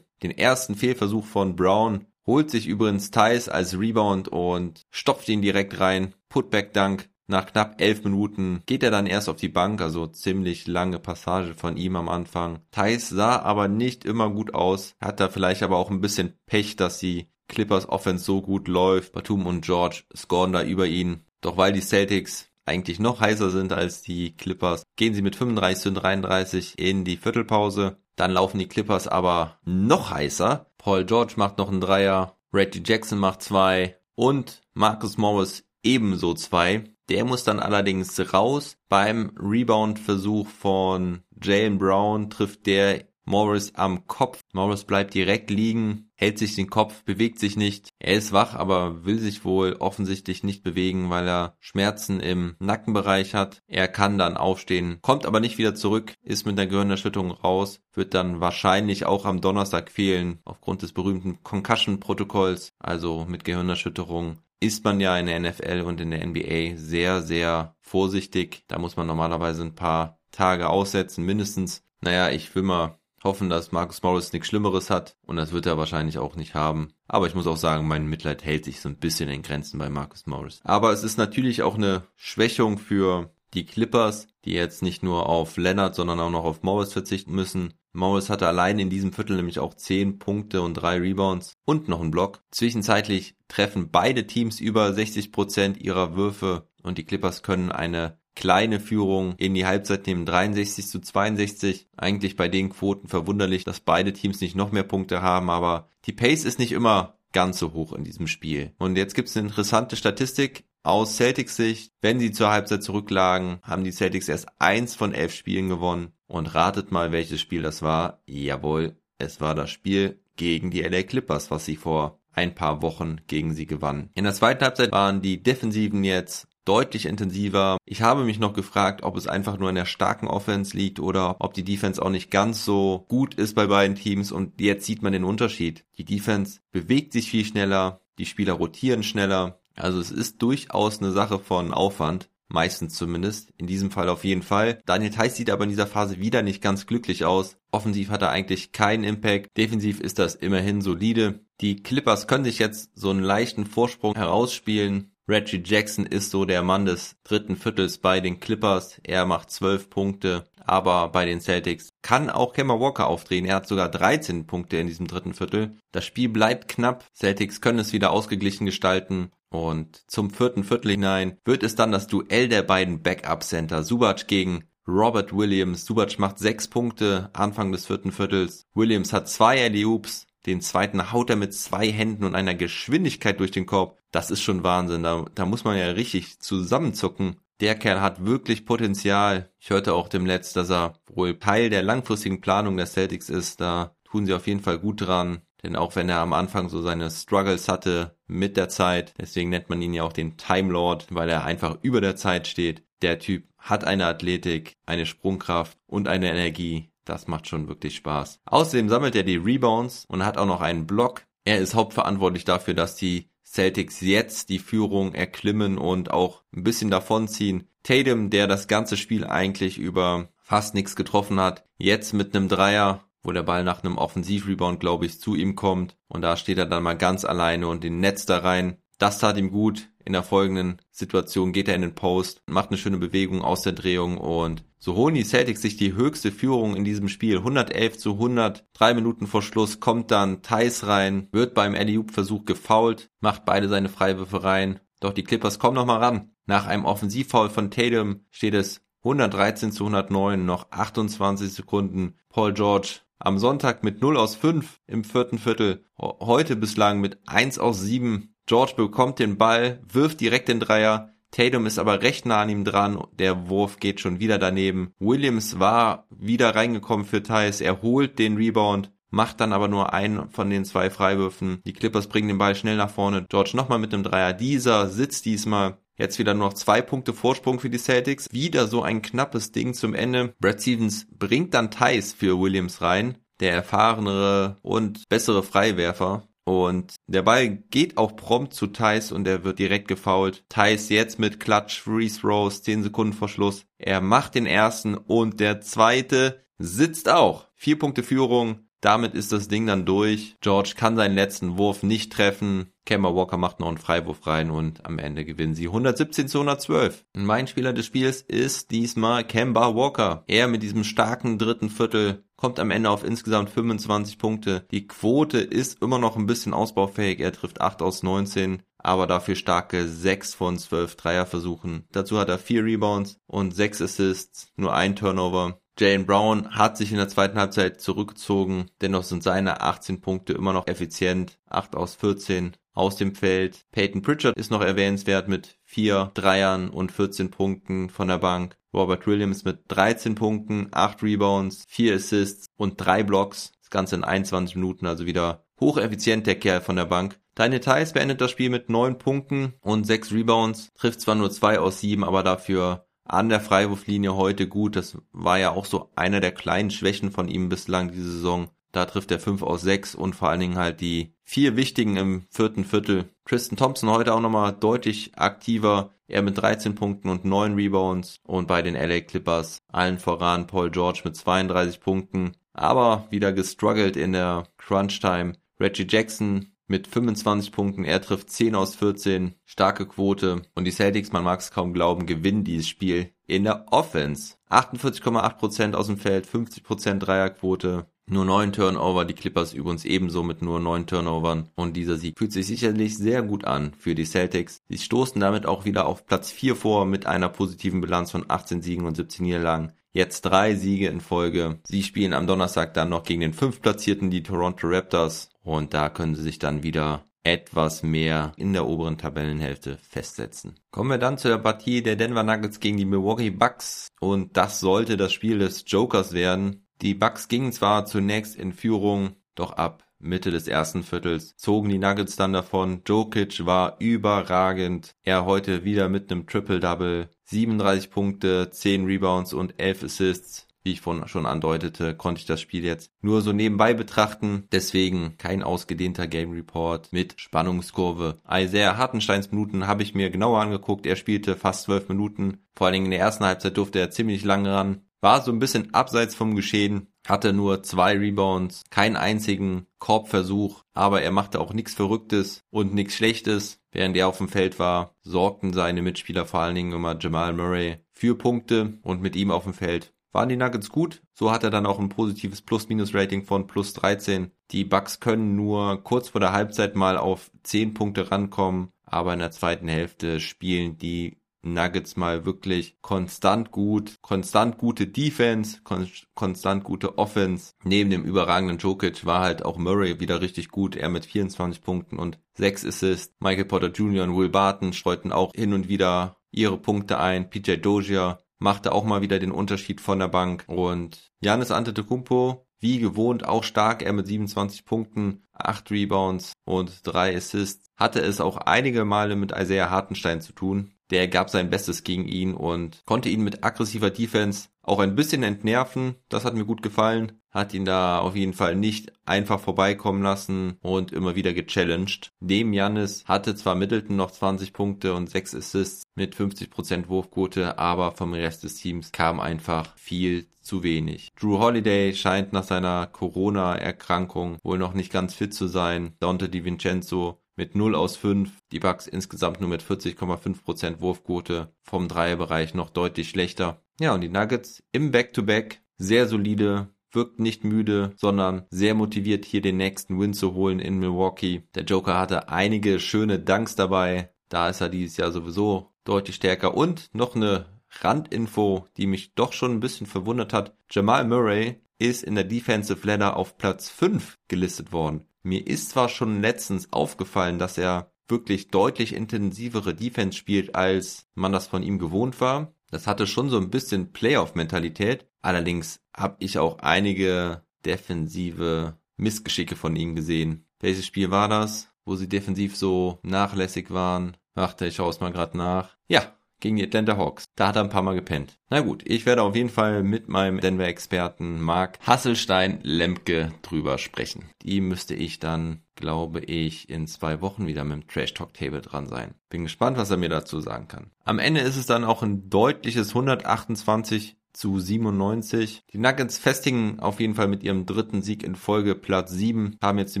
Den 0.22 0.30
ersten 0.30 0.74
Fehlversuch 0.74 1.26
von 1.26 1.56
Brown 1.56 2.06
holt 2.28 2.50
sich 2.50 2.66
übrigens 2.66 3.10
Thais 3.10 3.48
als 3.48 3.76
Rebound 3.76 4.28
und 4.28 4.86
stopft 4.90 5.28
ihn 5.30 5.42
direkt 5.42 5.80
rein. 5.80 6.14
Putback-Dunk. 6.28 7.08
Nach 7.26 7.46
knapp 7.46 7.80
elf 7.80 8.04
Minuten 8.04 8.62
geht 8.66 8.82
er 8.82 8.90
dann 8.90 9.06
erst 9.06 9.28
auf 9.28 9.36
die 9.36 9.48
Bank, 9.48 9.80
also 9.80 10.06
ziemlich 10.06 10.66
lange 10.66 10.98
Passage 10.98 11.54
von 11.54 11.76
ihm 11.76 11.96
am 11.96 12.08
Anfang. 12.08 12.60
Thais 12.70 13.08
sah 13.08 13.40
aber 13.40 13.66
nicht 13.66 14.04
immer 14.04 14.30
gut 14.30 14.54
aus, 14.54 14.94
hat 15.00 15.20
da 15.20 15.28
vielleicht 15.28 15.62
aber 15.62 15.76
auch 15.76 15.90
ein 15.90 16.00
bisschen 16.00 16.34
Pech, 16.46 16.76
dass 16.76 16.98
die 16.98 17.28
Clippers 17.48 17.88
Offense 17.88 18.24
so 18.24 18.42
gut 18.42 18.68
läuft. 18.68 19.12
Batum 19.12 19.46
und 19.46 19.64
George 19.64 20.04
scoren 20.14 20.52
da 20.52 20.62
über 20.62 20.86
ihn. 20.86 21.24
Doch 21.40 21.56
weil 21.56 21.72
die 21.72 21.80
Celtics 21.80 22.48
eigentlich 22.66 22.98
noch 22.98 23.20
heißer 23.20 23.50
sind 23.50 23.72
als 23.72 24.02
die 24.02 24.36
Clippers, 24.36 24.82
gehen 24.96 25.14
sie 25.14 25.22
mit 25.22 25.36
35 25.36 25.82
zu 25.82 25.92
33 25.92 26.78
in 26.78 27.04
die 27.04 27.16
Viertelpause. 27.16 27.96
Dann 28.16 28.32
laufen 28.32 28.58
die 28.58 28.68
Clippers 28.68 29.08
aber 29.08 29.58
noch 29.64 30.10
heißer. 30.10 30.66
Paul 30.78 31.04
George 31.04 31.34
macht 31.36 31.58
noch 31.58 31.68
einen 31.68 31.80
Dreier, 31.80 32.38
Reggie 32.52 32.82
Jackson 32.84 33.18
macht 33.18 33.42
zwei 33.42 33.98
und 34.14 34.62
Marcus 34.74 35.18
Morris 35.18 35.68
ebenso 35.82 36.34
zwei. 36.34 36.84
Der 37.08 37.24
muss 37.24 37.44
dann 37.44 37.60
allerdings 37.60 38.18
raus. 38.32 38.76
Beim 38.88 39.32
Rebound-Versuch 39.38 40.46
von 40.46 41.22
Jalen 41.42 41.78
Brown 41.78 42.30
trifft 42.30 42.66
der 42.66 43.06
Morris 43.28 43.74
am 43.74 44.06
Kopf. 44.06 44.40
Morris 44.54 44.84
bleibt 44.84 45.12
direkt 45.12 45.50
liegen, 45.50 46.10
hält 46.14 46.38
sich 46.38 46.54
den 46.54 46.70
Kopf, 46.70 47.04
bewegt 47.04 47.38
sich 47.38 47.56
nicht. 47.56 47.90
Er 47.98 48.14
ist 48.14 48.32
wach, 48.32 48.54
aber 48.54 49.04
will 49.04 49.18
sich 49.18 49.44
wohl 49.44 49.74
offensichtlich 49.78 50.42
nicht 50.44 50.62
bewegen, 50.62 51.10
weil 51.10 51.28
er 51.28 51.54
Schmerzen 51.60 52.20
im 52.20 52.56
Nackenbereich 52.58 53.34
hat. 53.34 53.62
Er 53.66 53.86
kann 53.86 54.16
dann 54.16 54.38
aufstehen, 54.38 54.98
kommt 55.02 55.26
aber 55.26 55.40
nicht 55.40 55.58
wieder 55.58 55.74
zurück, 55.74 56.14
ist 56.22 56.46
mit 56.46 56.56
der 56.56 56.66
Gehirnerschütterung 56.66 57.30
raus, 57.30 57.80
wird 57.92 58.14
dann 58.14 58.40
wahrscheinlich 58.40 59.04
auch 59.04 59.26
am 59.26 59.42
Donnerstag 59.42 59.90
fehlen, 59.90 60.38
aufgrund 60.46 60.80
des 60.80 60.92
berühmten 60.92 61.42
Concussion-Protokolls, 61.42 62.72
also 62.78 63.26
mit 63.28 63.44
Gehirnerschütterung 63.44 64.38
ist 64.60 64.84
man 64.84 65.00
ja 65.00 65.16
in 65.16 65.26
der 65.26 65.38
NFL 65.38 65.82
und 65.82 66.00
in 66.00 66.10
der 66.10 66.26
NBA 66.26 66.76
sehr, 66.76 67.22
sehr 67.22 67.76
vorsichtig. 67.80 68.64
Da 68.66 68.78
muss 68.78 68.96
man 68.96 69.06
normalerweise 69.06 69.62
ein 69.62 69.74
paar 69.74 70.18
Tage 70.32 70.68
aussetzen, 70.68 71.24
mindestens. 71.24 71.84
Naja, 72.00 72.30
ich 72.30 72.54
will 72.54 72.62
mal 72.62 72.97
hoffen, 73.24 73.48
dass 73.48 73.72
Marcus 73.72 74.02
Morris 74.02 74.32
nichts 74.32 74.48
Schlimmeres 74.48 74.90
hat 74.90 75.16
und 75.26 75.36
das 75.36 75.52
wird 75.52 75.66
er 75.66 75.78
wahrscheinlich 75.78 76.18
auch 76.18 76.36
nicht 76.36 76.54
haben. 76.54 76.92
Aber 77.06 77.26
ich 77.26 77.34
muss 77.34 77.46
auch 77.46 77.56
sagen, 77.56 77.88
mein 77.88 78.06
Mitleid 78.06 78.44
hält 78.44 78.64
sich 78.64 78.80
so 78.80 78.88
ein 78.88 78.96
bisschen 78.96 79.28
in 79.28 79.42
Grenzen 79.42 79.78
bei 79.78 79.88
Marcus 79.88 80.26
Morris. 80.26 80.60
Aber 80.64 80.92
es 80.92 81.02
ist 81.02 81.18
natürlich 81.18 81.62
auch 81.62 81.76
eine 81.76 82.04
Schwächung 82.16 82.78
für 82.78 83.30
die 83.54 83.64
Clippers, 83.64 84.28
die 84.44 84.52
jetzt 84.52 84.82
nicht 84.82 85.02
nur 85.02 85.28
auf 85.28 85.56
Leonard, 85.56 85.94
sondern 85.94 86.20
auch 86.20 86.30
noch 86.30 86.44
auf 86.44 86.62
Morris 86.62 86.92
verzichten 86.92 87.34
müssen. 87.34 87.74
Morris 87.92 88.30
hatte 88.30 88.46
allein 88.46 88.78
in 88.78 88.90
diesem 88.90 89.12
Viertel 89.12 89.36
nämlich 89.36 89.58
auch 89.58 89.74
10 89.74 90.18
Punkte 90.18 90.62
und 90.62 90.74
3 90.74 90.98
Rebounds 90.98 91.56
und 91.64 91.88
noch 91.88 92.00
einen 92.00 92.10
Block. 92.10 92.42
Zwischenzeitlich 92.50 93.34
treffen 93.48 93.90
beide 93.90 94.26
Teams 94.26 94.60
über 94.60 94.92
60 94.92 95.32
Prozent 95.32 95.80
ihrer 95.80 96.14
Würfe 96.14 96.68
und 96.82 96.98
die 96.98 97.04
Clippers 97.04 97.42
können 97.42 97.72
eine 97.72 98.18
kleine 98.38 98.78
Führung 98.78 99.34
in 99.36 99.52
die 99.52 99.66
Halbzeit 99.66 100.06
nehmen, 100.06 100.24
63 100.24 100.86
zu 100.86 101.00
62. 101.00 101.88
Eigentlich 101.96 102.36
bei 102.36 102.48
den 102.48 102.70
Quoten 102.70 103.08
verwunderlich, 103.08 103.64
dass 103.64 103.80
beide 103.80 104.12
Teams 104.12 104.40
nicht 104.40 104.54
noch 104.54 104.70
mehr 104.72 104.84
Punkte 104.84 105.20
haben, 105.20 105.50
aber 105.50 105.90
die 106.06 106.12
Pace 106.12 106.44
ist 106.44 106.60
nicht 106.60 106.72
immer 106.72 107.18
ganz 107.32 107.58
so 107.58 107.74
hoch 107.74 107.92
in 107.92 108.04
diesem 108.04 108.28
Spiel. 108.28 108.72
Und 108.78 108.96
jetzt 108.96 109.14
gibt 109.14 109.28
es 109.28 109.36
eine 109.36 109.48
interessante 109.48 109.96
Statistik 109.96 110.64
aus 110.84 111.16
Celtics 111.16 111.56
Sicht. 111.56 111.92
Wenn 112.00 112.20
sie 112.20 112.30
zur 112.30 112.50
Halbzeit 112.50 112.82
zurücklagen, 112.82 113.58
haben 113.62 113.84
die 113.84 113.92
Celtics 113.92 114.28
erst 114.28 114.48
eins 114.58 114.94
von 114.94 115.12
elf 115.12 115.34
Spielen 115.34 115.68
gewonnen. 115.68 116.12
Und 116.26 116.54
ratet 116.54 116.92
mal, 116.92 117.10
welches 117.10 117.40
Spiel 117.40 117.62
das 117.62 117.82
war. 117.82 118.22
Jawohl, 118.26 118.96
es 119.18 119.40
war 119.40 119.54
das 119.54 119.70
Spiel 119.70 120.20
gegen 120.36 120.70
die 120.70 120.82
LA 120.82 121.02
Clippers, 121.02 121.50
was 121.50 121.64
sie 121.64 121.76
vor 121.76 122.20
ein 122.32 122.54
paar 122.54 122.82
Wochen 122.82 123.16
gegen 123.26 123.52
sie 123.52 123.66
gewannen. 123.66 124.10
In 124.14 124.24
der 124.24 124.34
zweiten 124.34 124.64
Halbzeit 124.64 124.92
waren 124.92 125.22
die 125.22 125.42
Defensiven 125.42 126.04
jetzt 126.04 126.47
deutlich 126.68 127.06
intensiver. 127.06 127.78
Ich 127.86 128.02
habe 128.02 128.24
mich 128.24 128.38
noch 128.38 128.52
gefragt, 128.52 129.02
ob 129.02 129.16
es 129.16 129.26
einfach 129.26 129.58
nur 129.58 129.70
an 129.70 129.74
der 129.74 129.86
starken 129.86 130.28
Offense 130.28 130.76
liegt 130.76 131.00
oder 131.00 131.36
ob 131.38 131.54
die 131.54 131.64
Defense 131.64 132.02
auch 132.02 132.10
nicht 132.10 132.30
ganz 132.30 132.64
so 132.64 133.06
gut 133.08 133.34
ist 133.34 133.54
bei 133.54 133.66
beiden 133.66 133.96
Teams 133.96 134.30
und 134.30 134.60
jetzt 134.60 134.84
sieht 134.84 135.02
man 135.02 135.12
den 135.12 135.24
Unterschied. 135.24 135.84
Die 135.96 136.04
Defense 136.04 136.60
bewegt 136.70 137.12
sich 137.14 137.30
viel 137.30 137.44
schneller, 137.44 138.00
die 138.18 138.26
Spieler 138.26 138.52
rotieren 138.52 139.02
schneller. 139.02 139.60
Also 139.76 139.98
es 139.98 140.10
ist 140.10 140.42
durchaus 140.42 141.00
eine 141.00 141.12
Sache 141.12 141.38
von 141.38 141.72
Aufwand. 141.72 142.28
Meistens 142.50 142.94
zumindest. 142.94 143.52
In 143.58 143.66
diesem 143.66 143.90
Fall 143.90 144.08
auf 144.08 144.24
jeden 144.24 144.42
Fall. 144.42 144.80
Daniel 144.86 145.10
Theiss 145.10 145.36
sieht 145.36 145.50
aber 145.50 145.64
in 145.64 145.70
dieser 145.70 145.86
Phase 145.86 146.18
wieder 146.18 146.42
nicht 146.42 146.62
ganz 146.62 146.86
glücklich 146.86 147.26
aus. 147.26 147.58
Offensiv 147.70 148.08
hat 148.08 148.22
er 148.22 148.30
eigentlich 148.30 148.72
keinen 148.72 149.04
Impact. 149.04 149.50
Defensiv 149.58 150.00
ist 150.00 150.18
das 150.18 150.34
immerhin 150.34 150.80
solide. 150.80 151.40
Die 151.60 151.82
Clippers 151.82 152.26
können 152.26 152.44
sich 152.44 152.58
jetzt 152.58 152.90
so 152.94 153.10
einen 153.10 153.22
leichten 153.22 153.66
Vorsprung 153.66 154.14
herausspielen. 154.14 155.12
Reggie 155.28 155.62
Jackson 155.62 156.06
ist 156.06 156.30
so 156.30 156.46
der 156.46 156.62
Mann 156.62 156.86
des 156.86 157.16
dritten 157.22 157.56
Viertels 157.56 157.98
bei 157.98 158.20
den 158.20 158.40
Clippers. 158.40 158.98
Er 159.04 159.26
macht 159.26 159.50
zwölf 159.50 159.90
Punkte, 159.90 160.44
aber 160.64 161.08
bei 161.10 161.26
den 161.26 161.42
Celtics 161.42 161.90
kann 162.00 162.30
auch 162.30 162.54
Kemba 162.54 162.80
Walker 162.80 163.06
aufdrehen. 163.08 163.44
Er 163.44 163.56
hat 163.56 163.68
sogar 163.68 163.90
13 163.90 164.46
Punkte 164.46 164.78
in 164.78 164.86
diesem 164.86 165.06
dritten 165.06 165.34
Viertel. 165.34 165.76
Das 165.92 166.06
Spiel 166.06 166.30
bleibt 166.30 166.68
knapp. 166.68 167.04
Celtics 167.14 167.60
können 167.60 167.78
es 167.78 167.92
wieder 167.92 168.10
ausgeglichen 168.10 168.64
gestalten. 168.64 169.30
Und 169.50 170.02
zum 170.10 170.30
vierten 170.30 170.64
Viertel 170.64 170.92
hinein 170.92 171.36
wird 171.44 171.62
es 171.62 171.74
dann 171.74 171.92
das 171.92 172.06
Duell 172.06 172.48
der 172.48 172.62
beiden 172.62 173.02
Backup-Center. 173.02 173.82
Subac 173.82 174.28
gegen 174.28 174.64
Robert 174.86 175.36
Williams. 175.36 175.84
Subac 175.84 176.18
macht 176.18 176.38
sechs 176.38 176.68
Punkte 176.68 177.28
Anfang 177.34 177.70
des 177.72 177.84
vierten 177.84 178.12
Viertels. 178.12 178.64
Williams 178.74 179.12
hat 179.12 179.28
zwei 179.28 179.62
Alley-Oops 179.62 180.27
den 180.48 180.60
zweiten 180.60 181.12
haut 181.12 181.30
er 181.30 181.36
mit 181.36 181.54
zwei 181.54 181.90
Händen 181.90 182.24
und 182.24 182.34
einer 182.34 182.54
Geschwindigkeit 182.54 183.38
durch 183.38 183.50
den 183.50 183.66
Korb. 183.66 183.98
Das 184.10 184.30
ist 184.30 184.42
schon 184.42 184.64
Wahnsinn. 184.64 185.02
Da, 185.02 185.26
da 185.34 185.46
muss 185.46 185.64
man 185.64 185.76
ja 185.76 185.86
richtig 185.86 186.40
zusammenzucken. 186.40 187.36
Der 187.60 187.74
Kerl 187.74 188.00
hat 188.00 188.24
wirklich 188.24 188.64
Potenzial. 188.64 189.50
Ich 189.58 189.70
hörte 189.70 189.94
auch 189.94 190.08
dem 190.08 190.26
Letzt, 190.26 190.56
dass 190.56 190.70
er 190.70 190.94
wohl 191.12 191.38
Teil 191.38 191.70
der 191.70 191.82
langfristigen 191.82 192.40
Planung 192.40 192.76
der 192.76 192.86
Celtics 192.86 193.28
ist. 193.28 193.60
Da 193.60 193.94
tun 194.04 194.26
sie 194.26 194.34
auf 194.34 194.46
jeden 194.46 194.60
Fall 194.60 194.78
gut 194.78 195.06
dran. 195.06 195.42
Denn 195.62 195.76
auch 195.76 195.96
wenn 195.96 196.08
er 196.08 196.20
am 196.20 196.32
Anfang 196.32 196.68
so 196.68 196.82
seine 196.82 197.10
Struggles 197.10 197.68
hatte 197.68 198.16
mit 198.26 198.56
der 198.56 198.68
Zeit, 198.68 199.14
deswegen 199.18 199.50
nennt 199.50 199.68
man 199.68 199.82
ihn 199.82 199.92
ja 199.92 200.04
auch 200.04 200.12
den 200.12 200.36
Time 200.36 200.72
Lord, 200.72 201.06
weil 201.10 201.28
er 201.28 201.44
einfach 201.44 201.78
über 201.82 202.00
der 202.00 202.14
Zeit 202.14 202.46
steht. 202.46 202.84
Der 203.02 203.18
Typ 203.18 203.44
hat 203.58 203.84
eine 203.84 204.06
Athletik, 204.06 204.76
eine 204.86 205.04
Sprungkraft 205.04 205.76
und 205.86 206.06
eine 206.06 206.30
Energie. 206.30 206.90
Das 207.08 207.26
macht 207.26 207.48
schon 207.48 207.68
wirklich 207.68 207.96
Spaß. 207.96 208.42
Außerdem 208.44 208.90
sammelt 208.90 209.16
er 209.16 209.22
die 209.22 209.36
Rebounds 209.36 210.04
und 210.08 210.26
hat 210.26 210.36
auch 210.36 210.46
noch 210.46 210.60
einen 210.60 210.86
Block. 210.86 211.22
Er 211.44 211.58
ist 211.58 211.74
hauptverantwortlich 211.74 212.44
dafür, 212.44 212.74
dass 212.74 212.96
die 212.96 213.30
Celtics 213.42 214.02
jetzt 214.02 214.50
die 214.50 214.58
Führung 214.58 215.14
erklimmen 215.14 215.78
und 215.78 216.10
auch 216.10 216.42
ein 216.54 216.64
bisschen 216.64 216.90
davonziehen. 216.90 217.66
Tatum, 217.82 218.28
der 218.28 218.46
das 218.46 218.68
ganze 218.68 218.98
Spiel 218.98 219.24
eigentlich 219.26 219.78
über 219.78 220.28
fast 220.42 220.74
nichts 220.74 220.96
getroffen 220.96 221.40
hat, 221.40 221.64
jetzt 221.78 222.12
mit 222.12 222.36
einem 222.36 222.48
Dreier, 222.48 223.04
wo 223.22 223.32
der 223.32 223.42
Ball 223.42 223.64
nach 223.64 223.82
einem 223.82 223.96
Offensivrebound, 223.96 224.78
glaube 224.78 225.06
ich, 225.06 225.18
zu 225.18 225.34
ihm 225.34 225.54
kommt. 225.54 225.96
Und 226.08 226.20
da 226.20 226.36
steht 226.36 226.58
er 226.58 226.66
dann 226.66 226.82
mal 226.82 226.98
ganz 226.98 227.24
alleine 227.24 227.68
und 227.68 227.84
den 227.84 228.00
Netz 228.00 228.26
da 228.26 228.38
rein. 228.38 228.82
Das 228.98 229.18
tat 229.18 229.38
ihm 229.38 229.50
gut. 229.50 229.88
In 230.08 230.14
der 230.14 230.22
folgenden 230.22 230.78
Situation 230.90 231.52
geht 231.52 231.68
er 231.68 231.74
in 231.74 231.82
den 231.82 231.94
Post, 231.94 232.40
macht 232.46 232.70
eine 232.70 232.78
schöne 232.78 232.96
Bewegung 232.96 233.42
aus 233.42 233.60
der 233.60 233.74
Drehung 233.74 234.16
und 234.16 234.64
so 234.78 234.94
holen 234.94 235.14
die 235.14 235.22
Celtics 235.22 235.60
sich 235.60 235.76
die 235.76 235.92
höchste 235.92 236.32
Führung 236.32 236.76
in 236.76 236.84
diesem 236.86 237.10
Spiel. 237.10 237.36
111 237.36 237.98
zu 237.98 238.12
100. 238.14 238.64
Drei 238.72 238.94
Minuten 238.94 239.26
vor 239.26 239.42
Schluss 239.42 239.80
kommt 239.80 240.10
dann 240.10 240.40
Thais 240.40 240.86
rein, 240.86 241.28
wird 241.30 241.52
beim 241.52 241.74
Alley-Oop-Versuch 241.74 242.46
gefoult, 242.46 243.10
macht 243.20 243.44
beide 243.44 243.68
seine 243.68 243.90
Freiwürfe 243.90 244.44
rein. 244.44 244.80
Doch 245.00 245.12
die 245.12 245.24
Clippers 245.24 245.58
kommen 245.58 245.74
nochmal 245.74 245.98
ran. 245.98 246.30
Nach 246.46 246.66
einem 246.66 246.86
Offensivfoul 246.86 247.50
von 247.50 247.70
Tatum 247.70 248.20
steht 248.30 248.54
es 248.54 248.80
113 249.04 249.72
zu 249.72 249.84
109, 249.84 250.42
noch 250.42 250.70
28 250.70 251.52
Sekunden. 251.52 252.14
Paul 252.30 252.54
George 252.54 253.00
am 253.18 253.38
Sonntag 253.38 253.84
mit 253.84 254.00
0 254.00 254.16
aus 254.16 254.36
5 254.36 254.80
im 254.86 255.04
vierten 255.04 255.38
Viertel. 255.38 255.84
Heute 255.98 256.56
bislang 256.56 256.98
mit 257.02 257.18
1 257.26 257.58
aus 257.58 257.82
7 257.82 258.34
George 258.48 258.72
bekommt 258.76 259.20
den 259.20 259.38
Ball, 259.38 259.80
wirft 259.92 260.20
direkt 260.20 260.48
den 260.48 260.58
Dreier, 260.58 261.12
Tatum 261.30 261.66
ist 261.66 261.78
aber 261.78 262.00
recht 262.00 262.24
nah 262.24 262.40
an 262.40 262.48
ihm 262.48 262.64
dran. 262.64 262.98
Der 263.18 263.50
Wurf 263.50 263.78
geht 263.78 264.00
schon 264.00 264.18
wieder 264.18 264.38
daneben. 264.38 264.94
Williams 264.98 265.60
war 265.60 266.06
wieder 266.10 266.56
reingekommen 266.56 267.04
für 267.04 267.22
Thais. 267.22 267.60
Er 267.60 267.82
holt 267.82 268.18
den 268.18 268.36
Rebound 268.36 268.90
macht 269.10 269.40
dann 269.40 269.52
aber 269.52 269.68
nur 269.68 269.92
einen 269.92 270.28
von 270.30 270.50
den 270.50 270.64
zwei 270.64 270.90
Freiwürfen. 270.90 271.62
Die 271.64 271.72
Clippers 271.72 272.08
bringen 272.08 272.28
den 272.28 272.38
Ball 272.38 272.54
schnell 272.54 272.76
nach 272.76 272.90
vorne. 272.90 273.26
George 273.28 273.52
nochmal 273.54 273.78
mit 273.78 273.94
einem 273.94 274.02
Dreier. 274.02 274.32
Dieser 274.32 274.88
sitzt 274.88 275.24
diesmal. 275.24 275.78
Jetzt 275.96 276.18
wieder 276.18 276.34
nur 276.34 276.48
noch 276.48 276.54
zwei 276.54 276.80
Punkte 276.80 277.12
Vorsprung 277.12 277.58
für 277.58 277.70
die 277.70 277.78
Celtics. 277.78 278.28
Wieder 278.32 278.68
so 278.68 278.82
ein 278.82 279.02
knappes 279.02 279.50
Ding 279.50 279.74
zum 279.74 279.94
Ende. 279.94 280.34
Brad 280.40 280.62
Stevens 280.62 281.06
bringt 281.10 281.54
dann 281.54 281.70
Thais 281.70 282.12
für 282.12 282.38
Williams 282.38 282.82
rein. 282.82 283.18
Der 283.40 283.52
erfahrenere 283.52 284.56
und 284.62 285.08
bessere 285.08 285.42
Freiwerfer. 285.42 286.28
Und 286.48 286.94
der 287.06 287.20
Ball 287.20 287.50
geht 287.50 287.98
auch 287.98 288.16
prompt 288.16 288.54
zu 288.54 288.68
Thais 288.68 289.12
und 289.12 289.28
er 289.28 289.44
wird 289.44 289.58
direkt 289.58 289.86
gefoult. 289.86 290.44
Thais 290.48 290.88
jetzt 290.88 291.18
mit 291.18 291.40
Clutch 291.40 291.78
Free 291.78 292.08
Throws, 292.08 292.62
10 292.62 292.84
Sekunden 292.84 293.12
vor 293.12 293.28
Schluss. 293.28 293.66
Er 293.76 294.00
macht 294.00 294.34
den 294.34 294.46
ersten 294.46 294.94
und 294.94 295.40
der 295.40 295.60
zweite 295.60 296.42
sitzt 296.56 297.10
auch. 297.10 297.48
Vier 297.54 297.78
Punkte 297.78 298.02
Führung. 298.02 298.60
Damit 298.80 299.14
ist 299.14 299.30
das 299.30 299.48
Ding 299.48 299.66
dann 299.66 299.84
durch. 299.84 300.36
George 300.40 300.72
kann 300.74 300.96
seinen 300.96 301.16
letzten 301.16 301.58
Wurf 301.58 301.82
nicht 301.82 302.12
treffen. 302.12 302.72
Kemba 302.86 303.14
Walker 303.14 303.36
macht 303.36 303.60
noch 303.60 303.68
einen 303.68 303.76
Freiwurf 303.76 304.26
rein 304.26 304.50
und 304.50 304.86
am 304.86 304.98
Ende 304.98 305.26
gewinnen 305.26 305.54
sie 305.54 305.66
117 305.66 306.28
zu 306.28 306.38
112. 306.38 307.04
Mein 307.12 307.46
Spieler 307.46 307.74
des 307.74 307.84
Spiels 307.84 308.22
ist 308.22 308.70
diesmal 308.70 309.24
Kemba 309.24 309.74
Walker. 309.74 310.24
Er 310.28 310.48
mit 310.48 310.62
diesem 310.62 310.84
starken 310.84 311.36
dritten 311.36 311.68
Viertel 311.68 312.24
kommt 312.38 312.58
am 312.60 312.70
Ende 312.70 312.88
auf 312.88 313.04
insgesamt 313.04 313.50
25 313.50 314.16
Punkte. 314.16 314.66
Die 314.70 314.86
Quote 314.86 315.38
ist 315.38 315.82
immer 315.82 315.98
noch 315.98 316.16
ein 316.16 316.26
bisschen 316.26 316.54
ausbaufähig. 316.54 317.20
Er 317.20 317.32
trifft 317.32 317.60
8 317.60 317.82
aus 317.82 318.02
19, 318.02 318.62
aber 318.78 319.06
dafür 319.06 319.34
starke 319.34 319.86
6 319.86 320.34
von 320.34 320.56
12 320.56 320.96
Dreierversuchen. 320.96 321.84
Dazu 321.92 322.18
hat 322.18 322.30
er 322.30 322.38
4 322.38 322.64
Rebounds 322.64 323.18
und 323.26 323.54
6 323.54 323.82
Assists, 323.82 324.52
nur 324.56 324.72
ein 324.72 324.96
Turnover. 324.96 325.60
Jalen 325.78 326.06
Brown 326.06 326.56
hat 326.56 326.76
sich 326.76 326.90
in 326.90 326.96
der 326.96 327.08
zweiten 327.08 327.38
Halbzeit 327.38 327.80
zurückgezogen, 327.80 328.66
dennoch 328.80 329.04
sind 329.04 329.22
seine 329.22 329.60
18 329.60 330.00
Punkte 330.00 330.32
immer 330.32 330.52
noch 330.52 330.66
effizient, 330.66 331.38
8 331.48 331.76
aus 331.76 331.94
14 331.94 332.56
aus 332.72 332.96
dem 332.96 333.14
Feld. 333.14 333.64
Peyton 333.72 334.02
Pritchard 334.02 334.36
ist 334.36 334.50
noch 334.50 334.60
erwähnenswert 334.60 335.28
mit 335.28 335.58
4 335.64 336.12
Dreiern 336.14 336.68
und 336.70 336.90
14 336.92 337.30
Punkten 337.30 337.90
von 337.90 338.08
der 338.08 338.18
Bank. 338.18 338.57
Robert 338.74 339.06
Williams 339.06 339.44
mit 339.44 339.60
13 339.68 340.14
Punkten, 340.14 340.68
8 340.70 341.02
Rebounds, 341.02 341.64
4 341.68 341.94
Assists 341.94 342.46
und 342.56 342.74
3 342.76 343.02
Blocks. 343.02 343.52
Das 343.60 343.70
Ganze 343.70 343.96
in 343.96 344.04
21 344.04 344.56
Minuten, 344.56 344.86
also 344.86 345.06
wieder 345.06 345.44
hocheffizient 345.60 346.26
der 346.26 346.38
Kerl 346.38 346.60
von 346.60 346.76
der 346.76 346.86
Bank. 346.86 347.18
Deine 347.34 347.60
Thais 347.60 347.92
beendet 347.92 348.20
das 348.20 348.30
Spiel 348.30 348.50
mit 348.50 348.68
9 348.68 348.98
Punkten 348.98 349.54
und 349.60 349.86
6 349.86 350.12
Rebounds, 350.12 350.70
trifft 350.74 351.00
zwar 351.00 351.14
nur 351.14 351.30
2 351.30 351.60
aus 351.60 351.80
7, 351.80 352.02
aber 352.02 352.22
dafür 352.22 352.86
an 353.04 353.28
der 353.28 353.40
Freiwurflinie 353.40 354.16
heute 354.16 354.48
gut. 354.48 354.76
Das 354.76 354.98
war 355.12 355.38
ja 355.38 355.50
auch 355.50 355.64
so 355.64 355.90
einer 355.96 356.20
der 356.20 356.32
kleinen 356.32 356.70
Schwächen 356.70 357.10
von 357.10 357.28
ihm 357.28 357.48
bislang 357.48 357.90
diese 357.90 358.10
Saison. 358.10 358.48
Da 358.72 358.84
trifft 358.84 359.10
er 359.10 359.18
5 359.18 359.42
aus 359.42 359.62
6 359.62 359.94
und 359.94 360.14
vor 360.14 360.28
allen 360.28 360.40
Dingen 360.40 360.58
halt 360.58 360.80
die 360.80 361.14
vier 361.24 361.56
wichtigen 361.56 361.96
im 361.96 362.26
vierten 362.28 362.64
Viertel. 362.64 363.08
Tristan 363.24 363.56
Thompson 363.56 363.90
heute 363.90 364.14
auch 364.14 364.20
nochmal 364.20 364.52
deutlich 364.52 365.12
aktiver. 365.16 365.94
Er 366.08 366.22
mit 366.22 366.38
13 366.38 366.74
Punkten 366.74 367.10
und 367.10 367.24
9 367.24 367.54
Rebounds. 367.54 368.20
Und 368.24 368.48
bei 368.48 368.62
den 368.62 368.74
LA 368.74 369.00
Clippers 369.00 369.58
allen 369.68 369.98
voran 369.98 370.46
Paul 370.46 370.70
George 370.70 371.02
mit 371.04 371.16
32 371.16 371.80
Punkten. 371.80 372.32
Aber 372.54 373.06
wieder 373.10 373.32
gestruggelt 373.32 373.96
in 373.96 374.12
der 374.12 374.44
Crunch 374.56 375.00
Time. 375.00 375.34
Reggie 375.60 375.86
Jackson 375.88 376.52
mit 376.66 376.86
25 376.86 377.52
Punkten. 377.52 377.84
Er 377.84 378.00
trifft 378.00 378.30
10 378.30 378.54
aus 378.54 378.74
14. 378.76 379.34
Starke 379.44 379.86
Quote. 379.86 380.42
Und 380.54 380.64
die 380.64 380.70
Celtics, 380.70 381.12
man 381.12 381.24
mag 381.24 381.40
es 381.40 381.50
kaum 381.50 381.72
glauben, 381.72 382.06
gewinnen 382.06 382.44
dieses 382.44 382.68
Spiel 382.68 383.12
in 383.26 383.44
der 383.44 383.66
Offense. 383.70 384.36
48,8% 384.50 385.74
aus 385.74 385.86
dem 385.86 385.98
Feld, 385.98 386.26
50% 386.26 386.98
Dreierquote. 386.98 387.86
Nur 388.10 388.24
9 388.24 388.54
Turnover, 388.54 389.04
die 389.04 389.12
Clippers 389.12 389.52
übrigens 389.52 389.84
ebenso 389.84 390.22
mit 390.22 390.40
nur 390.40 390.60
9 390.60 390.86
Turnovern. 390.86 391.50
Und 391.54 391.76
dieser 391.76 391.98
Sieg 391.98 392.18
fühlt 392.18 392.32
sich 392.32 392.46
sicherlich 392.46 392.96
sehr 392.96 393.22
gut 393.22 393.44
an 393.44 393.74
für 393.78 393.94
die 393.94 394.06
Celtics. 394.06 394.62
Sie 394.70 394.78
stoßen 394.78 395.20
damit 395.20 395.44
auch 395.44 395.66
wieder 395.66 395.86
auf 395.86 396.06
Platz 396.06 396.30
4 396.30 396.56
vor 396.56 396.86
mit 396.86 397.04
einer 397.04 397.28
positiven 397.28 397.82
Bilanz 397.82 398.10
von 398.10 398.24
18 398.26 398.62
Siegen 398.62 398.86
und 398.86 398.96
17 398.96 399.26
Niederlagen. 399.26 399.72
Jetzt 399.92 400.22
drei 400.22 400.54
Siege 400.54 400.88
in 400.88 401.02
Folge. 401.02 401.60
Sie 401.64 401.82
spielen 401.82 402.14
am 402.14 402.26
Donnerstag 402.26 402.72
dann 402.72 402.88
noch 402.88 403.02
gegen 403.02 403.20
den 403.20 403.34
fünftplatzierten, 403.34 404.10
die 404.10 404.22
Toronto 404.22 404.68
Raptors. 404.68 405.28
Und 405.42 405.74
da 405.74 405.90
können 405.90 406.14
sie 406.14 406.22
sich 406.22 406.38
dann 406.38 406.62
wieder 406.62 407.04
etwas 407.24 407.82
mehr 407.82 408.32
in 408.36 408.54
der 408.54 408.66
oberen 408.66 408.96
Tabellenhälfte 408.96 409.76
festsetzen. 409.76 410.54
Kommen 410.70 410.90
wir 410.90 410.98
dann 410.98 411.18
zu 411.18 411.28
der 411.28 411.38
Partie 411.38 411.82
der 411.82 411.96
Denver 411.96 412.22
Nuggets 412.22 412.60
gegen 412.60 412.78
die 412.78 412.86
Milwaukee 412.86 413.30
Bucks. 413.30 413.88
Und 414.00 414.36
das 414.36 414.60
sollte 414.60 414.96
das 414.96 415.12
Spiel 415.12 415.40
des 415.40 415.64
Jokers 415.66 416.12
werden. 416.12 416.67
Die 416.80 416.94
Bucks 416.94 417.28
gingen 417.28 417.52
zwar 417.52 417.86
zunächst 417.86 418.36
in 418.36 418.52
Führung, 418.52 419.16
doch 419.34 419.52
ab 419.52 419.84
Mitte 420.00 420.30
des 420.30 420.46
ersten 420.46 420.84
Viertels 420.84 421.36
zogen 421.36 421.68
die 421.68 421.78
Nuggets 421.78 422.14
dann 422.14 422.32
davon. 422.32 422.82
Jokic 422.86 423.44
war 423.46 423.76
überragend. 423.80 424.94
Er 425.02 425.24
heute 425.24 425.64
wieder 425.64 425.88
mit 425.88 426.10
einem 426.10 426.26
Triple-Double. 426.26 427.08
37 427.24 427.90
Punkte, 427.90 428.50
10 428.50 428.84
Rebounds 428.84 429.32
und 429.32 429.60
11 429.60 429.82
Assists 429.82 430.48
wie 430.68 430.72
ich 430.72 430.82
vorhin 430.82 431.08
schon 431.08 431.24
andeutete, 431.24 431.94
konnte 431.94 432.20
ich 432.20 432.26
das 432.26 432.42
Spiel 432.42 432.62
jetzt 432.62 432.92
nur 433.00 433.22
so 433.22 433.32
nebenbei 433.32 433.72
betrachten. 433.72 434.48
Deswegen 434.52 435.16
kein 435.16 435.42
ausgedehnter 435.42 436.06
Game 436.06 436.32
Report 436.32 436.92
mit 436.92 437.14
Spannungskurve. 437.16 438.20
Isaiah 438.30 438.76
Hartensteins 438.76 439.30
Minuten 439.30 439.66
habe 439.66 439.82
ich 439.82 439.94
mir 439.94 440.10
genauer 440.10 440.40
angeguckt. 440.40 440.84
Er 440.84 440.96
spielte 440.96 441.36
fast 441.36 441.62
zwölf 441.64 441.88
Minuten. 441.88 442.42
Vor 442.54 442.66
allen 442.66 442.74
Dingen 442.74 442.86
in 442.86 442.90
der 442.90 443.00
ersten 443.00 443.24
Halbzeit 443.24 443.56
durfte 443.56 443.78
er 443.78 443.90
ziemlich 443.90 444.24
lange 444.24 444.52
ran. 444.52 444.82
War 445.00 445.22
so 445.22 445.30
ein 445.30 445.38
bisschen 445.38 445.72
abseits 445.74 446.14
vom 446.14 446.34
Geschehen, 446.34 446.88
hatte 447.06 447.32
nur 447.32 447.62
zwei 447.62 447.96
Rebounds, 447.96 448.64
keinen 448.70 448.96
einzigen 448.96 449.66
Korbversuch, 449.78 450.64
aber 450.74 451.02
er 451.02 451.12
machte 451.12 451.40
auch 451.40 451.52
nichts 451.52 451.74
Verrücktes 451.74 452.42
und 452.50 452.74
nichts 452.74 452.94
Schlechtes. 452.94 453.60
Während 453.70 453.96
er 453.96 454.08
auf 454.08 454.18
dem 454.18 454.28
Feld 454.28 454.58
war, 454.58 454.94
sorgten 455.02 455.52
seine 455.52 455.82
Mitspieler 455.82 456.26
vor 456.26 456.40
allen 456.40 456.54
Dingen 456.54 456.72
immer 456.72 456.98
Jamal 456.98 457.32
Murray 457.32 457.78
für 457.92 458.16
Punkte 458.16 458.78
und 458.82 459.00
mit 459.00 459.14
ihm 459.14 459.30
auf 459.30 459.44
dem 459.44 459.54
Feld 459.54 459.92
waren 460.12 460.28
die 460.28 460.36
Nuggets 460.36 460.70
gut. 460.70 461.02
So 461.14 461.30
hat 461.30 461.44
er 461.44 461.50
dann 461.50 461.66
auch 461.66 461.78
ein 461.78 461.88
positives 461.88 462.42
Plus-Minus-Rating 462.42 463.24
von 463.24 463.46
plus 463.46 463.72
13. 463.74 464.32
Die 464.50 464.64
Bucks 464.64 465.00
können 465.00 465.36
nur 465.36 465.82
kurz 465.84 466.08
vor 466.08 466.20
der 466.20 466.32
Halbzeit 466.32 466.76
mal 466.76 466.96
auf 466.96 467.30
10 467.42 467.74
Punkte 467.74 468.10
rankommen, 468.10 468.70
aber 468.84 469.12
in 469.12 469.20
der 469.20 469.30
zweiten 469.30 469.68
Hälfte 469.68 470.20
spielen 470.20 470.78
die 470.78 471.18
Nuggets 471.42 471.96
mal 471.96 472.24
wirklich 472.24 472.76
konstant 472.82 473.50
gut, 473.50 473.96
konstant 474.02 474.58
gute 474.58 474.86
Defense, 474.86 475.60
kon 475.62 475.88
konstant 476.14 476.64
gute 476.64 476.98
Offense. 476.98 477.52
Neben 477.64 477.90
dem 477.90 478.04
überragenden 478.04 478.58
Jokic 478.58 479.06
war 479.06 479.20
halt 479.20 479.44
auch 479.44 479.56
Murray 479.56 480.00
wieder 480.00 480.20
richtig 480.20 480.48
gut, 480.48 480.76
er 480.76 480.88
mit 480.88 481.06
24 481.06 481.62
Punkten 481.62 481.98
und 481.98 482.18
6 482.34 482.66
Assists. 482.66 483.14
Michael 483.20 483.44
Porter 483.44 483.70
Jr. 483.70 484.04
und 484.04 484.16
Will 484.16 484.28
Barton 484.28 484.72
streuten 484.72 485.12
auch 485.12 485.32
hin 485.34 485.52
und 485.52 485.68
wieder 485.68 486.16
ihre 486.30 486.58
Punkte 486.58 486.98
ein. 486.98 487.30
PJ 487.30 487.56
Dozier 487.56 488.18
machte 488.38 488.72
auch 488.72 488.84
mal 488.84 489.00
wieder 489.00 489.18
den 489.18 489.32
Unterschied 489.32 489.80
von 489.80 489.98
der 489.98 490.08
Bank. 490.08 490.44
Und 490.46 491.10
Janis 491.20 491.50
Antetokounmpo, 491.50 492.46
wie 492.60 492.78
gewohnt, 492.78 493.26
auch 493.26 493.44
stark. 493.44 493.82
Er 493.82 493.92
mit 493.92 494.06
27 494.06 494.64
Punkten, 494.64 495.26
8 495.32 495.70
Rebounds 495.70 496.32
und 496.44 496.80
3 496.84 497.16
Assists. 497.16 497.68
Hatte 497.76 498.00
es 498.00 498.20
auch 498.20 498.36
einige 498.36 498.84
Male 498.84 499.16
mit 499.16 499.32
Isaiah 499.32 499.70
Hartenstein 499.70 500.20
zu 500.20 500.32
tun. 500.32 500.72
Der 500.90 501.08
gab 501.08 501.30
sein 501.30 501.50
Bestes 501.50 501.84
gegen 501.84 502.06
ihn 502.06 502.34
und 502.34 502.82
konnte 502.86 503.08
ihn 503.08 503.22
mit 503.22 503.44
aggressiver 503.44 503.90
Defense 503.90 504.48
auch 504.62 504.78
ein 504.78 504.94
bisschen 504.94 505.22
entnerven. 505.22 505.96
Das 506.08 506.24
hat 506.24 506.34
mir 506.34 506.44
gut 506.44 506.62
gefallen. 506.62 507.12
Hat 507.30 507.54
ihn 507.54 507.64
da 507.64 507.98
auf 507.98 508.16
jeden 508.16 508.32
Fall 508.32 508.54
nicht 508.56 508.92
einfach 509.04 509.40
vorbeikommen 509.40 510.02
lassen 510.02 510.56
und 510.60 510.92
immer 510.92 511.14
wieder 511.14 511.32
gechallenged. 511.32 512.10
Dem 512.20 512.52
Jannis 512.52 513.04
hatte 513.06 513.34
zwar 513.34 513.54
Middleton 513.54 513.96
noch 513.96 514.10
20 514.10 514.52
Punkte 514.52 514.94
und 514.94 515.10
6 515.10 515.34
Assists 515.34 515.82
mit 515.94 516.14
50% 516.14 516.88
Wurfquote, 516.88 517.58
aber 517.58 517.92
vom 517.92 518.14
Rest 518.14 518.44
des 518.44 518.56
Teams 518.56 518.92
kam 518.92 519.20
einfach 519.20 519.76
viel 519.76 520.26
zu 520.40 520.62
wenig. 520.62 521.10
Drew 521.18 521.38
Holiday 521.38 521.94
scheint 521.94 522.32
nach 522.32 522.44
seiner 522.44 522.86
Corona-Erkrankung 522.86 524.38
wohl 524.42 524.58
noch 524.58 524.72
nicht 524.72 524.90
ganz 524.90 525.14
fit 525.14 525.34
zu 525.34 525.46
sein. 525.46 525.94
Dante 526.00 526.30
DiVincenzo 526.30 527.20
mit 527.38 527.54
0 527.54 527.74
aus 527.74 527.96
5. 527.96 528.30
Die 528.52 528.58
Bucks 528.58 528.86
insgesamt 528.86 529.40
nur 529.40 529.48
mit 529.48 529.62
40,5% 529.62 530.80
Wurfquote. 530.80 531.54
Vom 531.62 531.88
Dreierbereich 531.88 532.52
noch 532.52 532.68
deutlich 532.68 533.08
schlechter. 533.08 533.62
Ja, 533.80 533.94
und 533.94 534.02
die 534.02 534.08
Nuggets 534.08 534.62
im 534.72 534.90
Back-to-Back 534.90 535.54
-Back 535.54 535.58
sehr 535.78 536.08
solide, 536.08 536.68
wirkt 536.90 537.20
nicht 537.20 537.44
müde, 537.44 537.92
sondern 537.96 538.46
sehr 538.50 538.74
motiviert, 538.74 539.24
hier 539.24 539.40
den 539.40 539.56
nächsten 539.56 540.00
Win 540.00 540.14
zu 540.14 540.34
holen 540.34 540.58
in 540.58 540.78
Milwaukee. 540.78 541.44
Der 541.54 541.62
Joker 541.62 541.98
hatte 541.98 542.28
einige 542.28 542.80
schöne 542.80 543.20
Dunks 543.20 543.54
dabei. 543.54 544.10
Da 544.28 544.48
ist 544.48 544.60
er 544.60 544.68
dieses 544.68 544.96
Jahr 544.96 545.12
sowieso 545.12 545.72
deutlich 545.84 546.16
stärker. 546.16 546.56
Und 546.56 546.90
noch 546.92 547.14
eine 547.14 547.46
Randinfo, 547.80 548.66
die 548.76 548.86
mich 548.86 549.14
doch 549.14 549.32
schon 549.32 549.52
ein 549.52 549.60
bisschen 549.60 549.86
verwundert 549.86 550.32
hat. 550.32 550.56
Jamal 550.70 551.06
Murray 551.06 551.60
ist 551.78 552.02
in 552.02 552.16
der 552.16 552.24
Defensive 552.24 552.84
Ladder 552.84 553.16
auf 553.16 553.38
Platz 553.38 553.70
5 553.70 554.16
gelistet 554.26 554.72
worden. 554.72 555.06
Mir 555.28 555.46
ist 555.46 555.68
zwar 555.68 555.90
schon 555.90 556.22
letztens 556.22 556.72
aufgefallen, 556.72 557.38
dass 557.38 557.58
er 557.58 557.92
wirklich 558.08 558.48
deutlich 558.48 558.94
intensivere 558.94 559.74
Defense 559.74 560.16
spielt, 560.16 560.54
als 560.54 561.06
man 561.14 561.32
das 561.32 561.46
von 561.46 561.62
ihm 561.62 561.78
gewohnt 561.78 562.22
war. 562.22 562.54
Das 562.70 562.86
hatte 562.86 563.06
schon 563.06 563.28
so 563.28 563.36
ein 563.36 563.50
bisschen 563.50 563.92
Playoff-Mentalität. 563.92 565.06
Allerdings 565.20 565.80
habe 565.94 566.16
ich 566.20 566.38
auch 566.38 566.60
einige 566.60 567.42
defensive 567.66 568.78
Missgeschicke 568.96 569.54
von 569.54 569.76
ihm 569.76 569.94
gesehen. 569.94 570.46
Welches 570.60 570.86
Spiel 570.86 571.10
war 571.10 571.28
das, 571.28 571.68
wo 571.84 571.94
sie 571.94 572.08
defensiv 572.08 572.56
so 572.56 572.98
nachlässig 573.02 573.70
waren? 573.70 574.16
Warte, 574.34 574.68
ich 574.68 574.76
schaue 574.76 574.88
es 574.88 575.00
mal 575.00 575.12
gerade 575.12 575.36
nach. 575.36 575.76
Ja, 575.88 576.16
gegen 576.40 576.56
die 576.56 576.64
Atlanta 576.64 576.96
Hawks. 576.96 577.24
Da 577.36 577.48
hat 577.48 577.56
er 577.56 577.62
ein 577.62 577.70
paar 577.70 577.82
Mal 577.82 577.94
gepennt. 577.94 578.38
Na 578.50 578.60
gut, 578.60 578.82
ich 578.86 579.06
werde 579.06 579.22
auf 579.22 579.34
jeden 579.34 579.50
Fall 579.50 579.82
mit 579.82 580.08
meinem 580.08 580.40
Denver-Experten 580.40 581.40
Mark 581.40 581.78
Hasselstein-Lemke 581.86 583.32
drüber 583.42 583.78
sprechen. 583.78 584.30
Die 584.42 584.60
müsste 584.60 584.94
ich 584.94 585.18
dann, 585.18 585.62
glaube 585.74 586.20
ich, 586.20 586.70
in 586.70 586.86
zwei 586.86 587.20
Wochen 587.20 587.46
wieder 587.46 587.64
mit 587.64 587.82
dem 587.82 587.88
Trash 587.88 588.14
Talk 588.14 588.34
Table 588.34 588.62
dran 588.62 588.86
sein. 588.86 589.14
Bin 589.28 589.44
gespannt, 589.44 589.76
was 589.76 589.90
er 589.90 589.96
mir 589.96 590.08
dazu 590.08 590.40
sagen 590.40 590.68
kann. 590.68 590.90
Am 591.04 591.18
Ende 591.18 591.40
ist 591.40 591.56
es 591.56 591.66
dann 591.66 591.84
auch 591.84 592.02
ein 592.02 592.30
deutliches 592.30 592.90
128 592.90 594.16
zu 594.38 594.60
97. 594.60 595.64
Die 595.72 595.78
Nuggets 595.78 596.16
festigen 596.16 596.78
auf 596.78 597.00
jeden 597.00 597.16
Fall 597.16 597.26
mit 597.26 597.42
ihrem 597.42 597.66
dritten 597.66 598.02
Sieg 598.02 598.22
in 598.22 598.36
Folge 598.36 598.76
Platz 598.76 599.10
7, 599.10 599.56
haben 599.60 599.78
jetzt 599.78 599.96
die 599.96 600.00